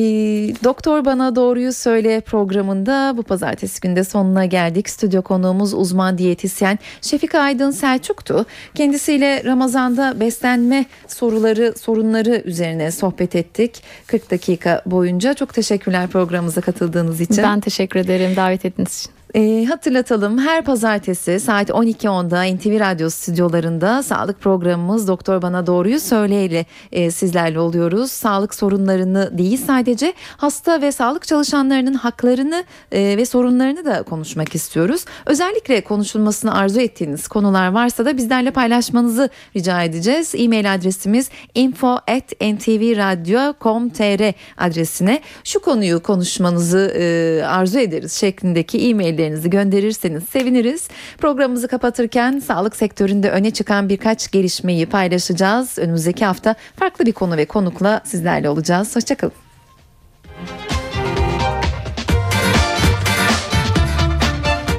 Doktor 0.64 1.04
Bana 1.04 1.36
Doğruyu 1.36 1.72
Söyle 1.72 2.20
programında 2.20 3.14
bu 3.16 3.22
pazartesi 3.22 3.80
günde 3.80 4.04
sonuna 4.04 4.44
geldik. 4.44 4.88
Stüdyo 4.88 5.22
konuğumuz 5.22 5.74
uzman 5.74 6.18
diyetisyen 6.18 6.78
Şefik 7.02 7.34
Aydın 7.34 7.70
Selçuk'tu. 7.70 8.46
Kendisiyle 8.74 9.44
Ramazan'da 9.44 10.20
beslenme 10.20 10.84
soruları, 11.06 11.74
sorunları 11.78 12.42
üzerine 12.44 12.90
sohbet 12.90 13.36
ettik. 13.36 13.82
40 14.06 14.30
dakika 14.30 14.82
boyunca. 14.86 15.34
Çok 15.34 15.54
teşekkürler 15.54 16.08
programımıza 16.08 16.60
katıldığınız 16.60 17.20
için. 17.20 17.42
Ben 17.42 17.60
teşekkür 17.60 18.00
ederim 18.00 18.36
davet 18.36 18.64
ettiğiniz 18.64 19.00
için. 19.00 19.18
E, 19.34 19.64
hatırlatalım 19.64 20.38
her 20.38 20.64
pazartesi 20.64 21.40
saat 21.40 21.70
12.10'da 21.70 22.56
NTV 22.56 22.80
Radyo 22.80 23.10
stüdyolarında 23.10 24.02
sağlık 24.02 24.40
programımız 24.40 25.08
Doktor 25.08 25.42
Bana 25.42 25.66
Doğruyu 25.66 26.00
Söyle 26.00 26.44
ile 26.44 26.66
e, 26.92 27.10
sizlerle 27.10 27.60
oluyoruz. 27.60 28.12
Sağlık 28.12 28.54
sorunlarını 28.54 29.38
değil 29.38 29.60
sadece 29.66 30.12
hasta 30.36 30.82
ve 30.82 30.92
sağlık 30.92 31.26
çalışanlarının 31.26 31.94
haklarını 31.94 32.64
e, 32.92 33.16
ve 33.16 33.26
sorunlarını 33.26 33.84
da 33.84 34.02
konuşmak 34.02 34.54
istiyoruz. 34.54 35.04
Özellikle 35.26 35.80
konuşulmasını 35.80 36.54
arzu 36.54 36.80
ettiğiniz 36.80 37.28
konular 37.28 37.68
varsa 37.68 38.04
da 38.04 38.16
bizlerle 38.16 38.50
paylaşmanızı 38.50 39.30
rica 39.56 39.82
edeceğiz. 39.82 40.34
E-mail 40.36 40.74
adresimiz 40.74 41.30
info@ntvradio.com.tr 41.54 44.32
adresine 44.58 45.20
şu 45.44 45.60
konuyu 45.60 46.02
konuşmanızı 46.02 46.92
e, 46.96 47.42
arzu 47.46 47.78
ederiz 47.78 48.12
şeklindeki 48.12 48.88
e-mail 48.88 49.17
maillerinizi 49.18 49.50
gönderirseniz 49.50 50.24
seviniriz. 50.24 50.88
Programımızı 51.18 51.68
kapatırken 51.68 52.38
sağlık 52.38 52.76
sektöründe 52.76 53.30
öne 53.30 53.50
çıkan 53.50 53.88
birkaç 53.88 54.30
gelişmeyi 54.30 54.86
paylaşacağız. 54.86 55.78
Önümüzdeki 55.78 56.24
hafta 56.24 56.54
farklı 56.76 57.06
bir 57.06 57.12
konu 57.12 57.36
ve 57.36 57.44
konukla 57.44 58.00
sizlerle 58.04 58.48
olacağız. 58.48 58.96
Hoşçakalın. 58.96 59.32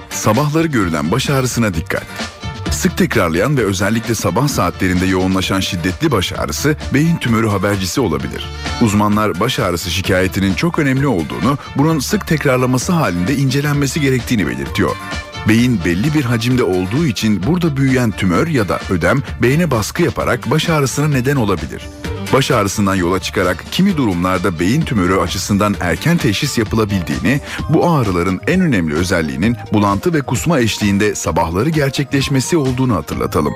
Sabahları 0.10 0.67
görülen 0.67 1.12
baş 1.12 1.30
ağrısına 1.30 1.73
dikkat. 1.73 2.04
Sık 2.79 2.97
tekrarlayan 2.97 3.57
ve 3.57 3.65
özellikle 3.65 4.15
sabah 4.15 4.47
saatlerinde 4.47 5.05
yoğunlaşan 5.05 5.59
şiddetli 5.59 6.11
baş 6.11 6.33
ağrısı 6.33 6.75
beyin 6.93 7.17
tümörü 7.17 7.47
habercisi 7.47 8.01
olabilir. 8.01 8.49
Uzmanlar 8.81 9.39
baş 9.39 9.59
ağrısı 9.59 9.91
şikayetinin 9.91 10.53
çok 10.53 10.79
önemli 10.79 11.07
olduğunu, 11.07 11.57
bunun 11.75 11.99
sık 11.99 12.27
tekrarlaması 12.27 12.91
halinde 12.91 13.35
incelenmesi 13.35 14.01
gerektiğini 14.01 14.47
belirtiyor. 14.47 14.95
Beyin 15.47 15.79
belli 15.85 16.13
bir 16.13 16.23
hacimde 16.23 16.63
olduğu 16.63 17.05
için 17.05 17.43
burada 17.47 17.77
büyüyen 17.77 18.11
tümör 18.11 18.47
ya 18.47 18.69
da 18.69 18.79
ödem 18.89 19.21
beyne 19.41 19.71
baskı 19.71 20.03
yaparak 20.03 20.51
baş 20.51 20.69
ağrısına 20.69 21.07
neden 21.07 21.35
olabilir. 21.35 21.81
Baş 22.33 22.51
ağrısından 22.51 22.95
yola 22.95 23.19
çıkarak 23.19 23.65
kimi 23.71 23.97
durumlarda 23.97 24.59
beyin 24.59 24.81
tümörü 24.81 25.19
açısından 25.19 25.75
erken 25.79 26.17
teşhis 26.17 26.57
yapılabildiğini, 26.57 27.41
bu 27.69 27.89
ağrıların 27.89 28.41
en 28.47 28.61
önemli 28.61 28.95
özelliğinin 28.95 29.57
bulantı 29.73 30.13
ve 30.13 30.21
kusma 30.21 30.59
eşliğinde 30.59 31.15
sabahları 31.15 31.69
gerçekleşmesi 31.69 32.57
olduğunu 32.57 32.95
hatırlatalım. 32.95 33.55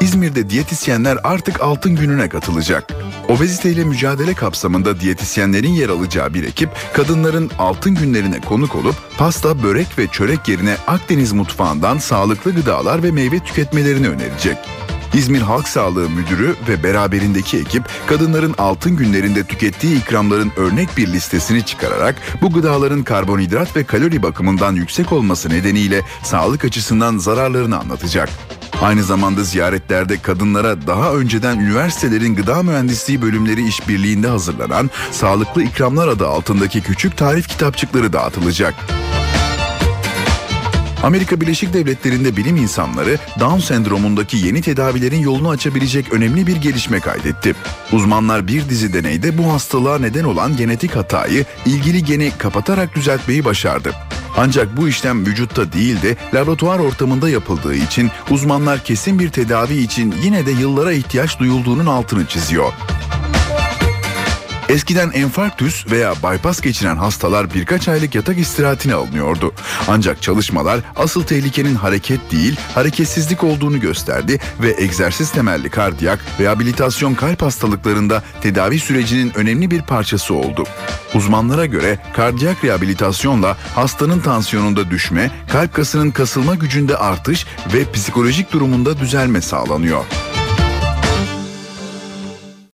İzmir'de 0.00 0.50
diyetisyenler 0.50 1.18
artık 1.24 1.60
altın 1.60 1.96
gününe 1.96 2.28
katılacak. 2.28 2.92
Obeziteyle 3.28 3.84
mücadele 3.84 4.34
kapsamında 4.34 5.00
diyetisyenlerin 5.00 5.72
yer 5.72 5.88
alacağı 5.88 6.34
bir 6.34 6.44
ekip 6.44 6.70
kadınların 6.92 7.50
altın 7.58 7.94
günlerine 7.94 8.40
konuk 8.40 8.74
olup 8.76 8.94
pasta, 9.18 9.62
börek 9.62 9.98
ve 9.98 10.06
çörek 10.06 10.48
yerine 10.48 10.76
Akdeniz 10.86 11.32
mutfağından 11.32 11.98
sağlıklı 11.98 12.54
gıdalar 12.54 13.02
ve 13.02 13.10
meyve 13.10 13.38
tüketmelerini 13.38 14.08
önerecek. 14.08 14.56
İzmir 15.14 15.40
Halk 15.40 15.68
Sağlığı 15.68 16.10
Müdürü 16.10 16.56
ve 16.68 16.82
beraberindeki 16.82 17.58
ekip 17.58 17.84
kadınların 18.06 18.54
altın 18.58 18.96
günlerinde 18.96 19.44
tükettiği 19.44 20.00
ikramların 20.00 20.52
örnek 20.56 20.96
bir 20.96 21.12
listesini 21.12 21.66
çıkararak 21.66 22.16
bu 22.42 22.52
gıdaların 22.52 23.02
karbonhidrat 23.02 23.76
ve 23.76 23.84
kalori 23.84 24.22
bakımından 24.22 24.72
yüksek 24.72 25.12
olması 25.12 25.50
nedeniyle 25.50 26.02
sağlık 26.22 26.64
açısından 26.64 27.18
zararlarını 27.18 27.78
anlatacak. 27.78 28.28
Aynı 28.82 29.02
zamanda 29.02 29.44
ziyaretlerde 29.44 30.18
kadınlara 30.22 30.86
daha 30.86 31.14
önceden 31.14 31.58
üniversitelerin 31.58 32.34
gıda 32.34 32.62
mühendisliği 32.62 33.22
bölümleri 33.22 33.68
işbirliğinde 33.68 34.28
hazırlanan 34.28 34.90
Sağlıklı 35.10 35.62
İkramlar 35.62 36.08
adı 36.08 36.28
altındaki 36.28 36.82
küçük 36.82 37.16
tarif 37.16 37.48
kitapçıkları 37.48 38.12
dağıtılacak. 38.12 38.74
Amerika 41.02 41.40
Birleşik 41.40 41.72
Devletleri'nde 41.72 42.36
bilim 42.36 42.56
insanları 42.56 43.18
Down 43.40 43.58
sendromundaki 43.58 44.36
yeni 44.36 44.62
tedavilerin 44.62 45.20
yolunu 45.20 45.48
açabilecek 45.48 46.12
önemli 46.12 46.46
bir 46.46 46.56
gelişme 46.56 47.00
kaydetti. 47.00 47.54
Uzmanlar 47.92 48.46
bir 48.46 48.68
dizi 48.68 48.92
deneyde 48.92 49.38
bu 49.38 49.52
hastalığa 49.52 49.98
neden 49.98 50.24
olan 50.24 50.56
genetik 50.56 50.96
hatayı 50.96 51.44
ilgili 51.66 52.04
geni 52.04 52.30
kapatarak 52.38 52.96
düzeltmeyi 52.96 53.44
başardı. 53.44 53.92
Ancak 54.36 54.76
bu 54.76 54.88
işlem 54.88 55.26
vücutta 55.26 55.72
değil 55.72 56.02
de 56.02 56.16
laboratuvar 56.34 56.78
ortamında 56.78 57.28
yapıldığı 57.28 57.74
için 57.74 58.10
uzmanlar 58.30 58.84
kesin 58.84 59.18
bir 59.18 59.28
tedavi 59.28 59.74
için 59.74 60.14
yine 60.24 60.46
de 60.46 60.50
yıllara 60.50 60.92
ihtiyaç 60.92 61.38
duyulduğunun 61.38 61.86
altını 61.86 62.26
çiziyor. 62.26 62.72
Eskiden 64.68 65.10
enfarktüs 65.10 65.86
veya 65.90 66.14
bypass 66.14 66.60
geçiren 66.60 66.96
hastalar 66.96 67.54
birkaç 67.54 67.88
aylık 67.88 68.14
yatak 68.14 68.38
istirahatine 68.38 68.94
alınıyordu. 68.94 69.52
Ancak 69.88 70.22
çalışmalar 70.22 70.80
asıl 70.96 71.22
tehlikenin 71.22 71.74
hareket 71.74 72.32
değil, 72.32 72.56
hareketsizlik 72.74 73.44
olduğunu 73.44 73.80
gösterdi 73.80 74.38
ve 74.62 74.74
egzersiz 74.78 75.30
temelli 75.30 75.70
kardiyak 75.70 76.18
rehabilitasyon 76.40 77.14
kalp 77.14 77.42
hastalıklarında 77.42 78.22
tedavi 78.40 78.78
sürecinin 78.78 79.32
önemli 79.34 79.70
bir 79.70 79.82
parçası 79.82 80.34
oldu. 80.34 80.64
Uzmanlara 81.14 81.66
göre 81.66 81.98
kardiyak 82.12 82.64
rehabilitasyonla 82.64 83.56
hastanın 83.74 84.20
tansiyonunda 84.20 84.90
düşme, 84.90 85.30
kalp 85.48 85.74
kasının 85.74 86.10
kasılma 86.10 86.54
gücünde 86.54 86.96
artış 86.96 87.46
ve 87.74 87.92
psikolojik 87.92 88.52
durumunda 88.52 88.98
düzelme 88.98 89.40
sağlanıyor. 89.40 90.04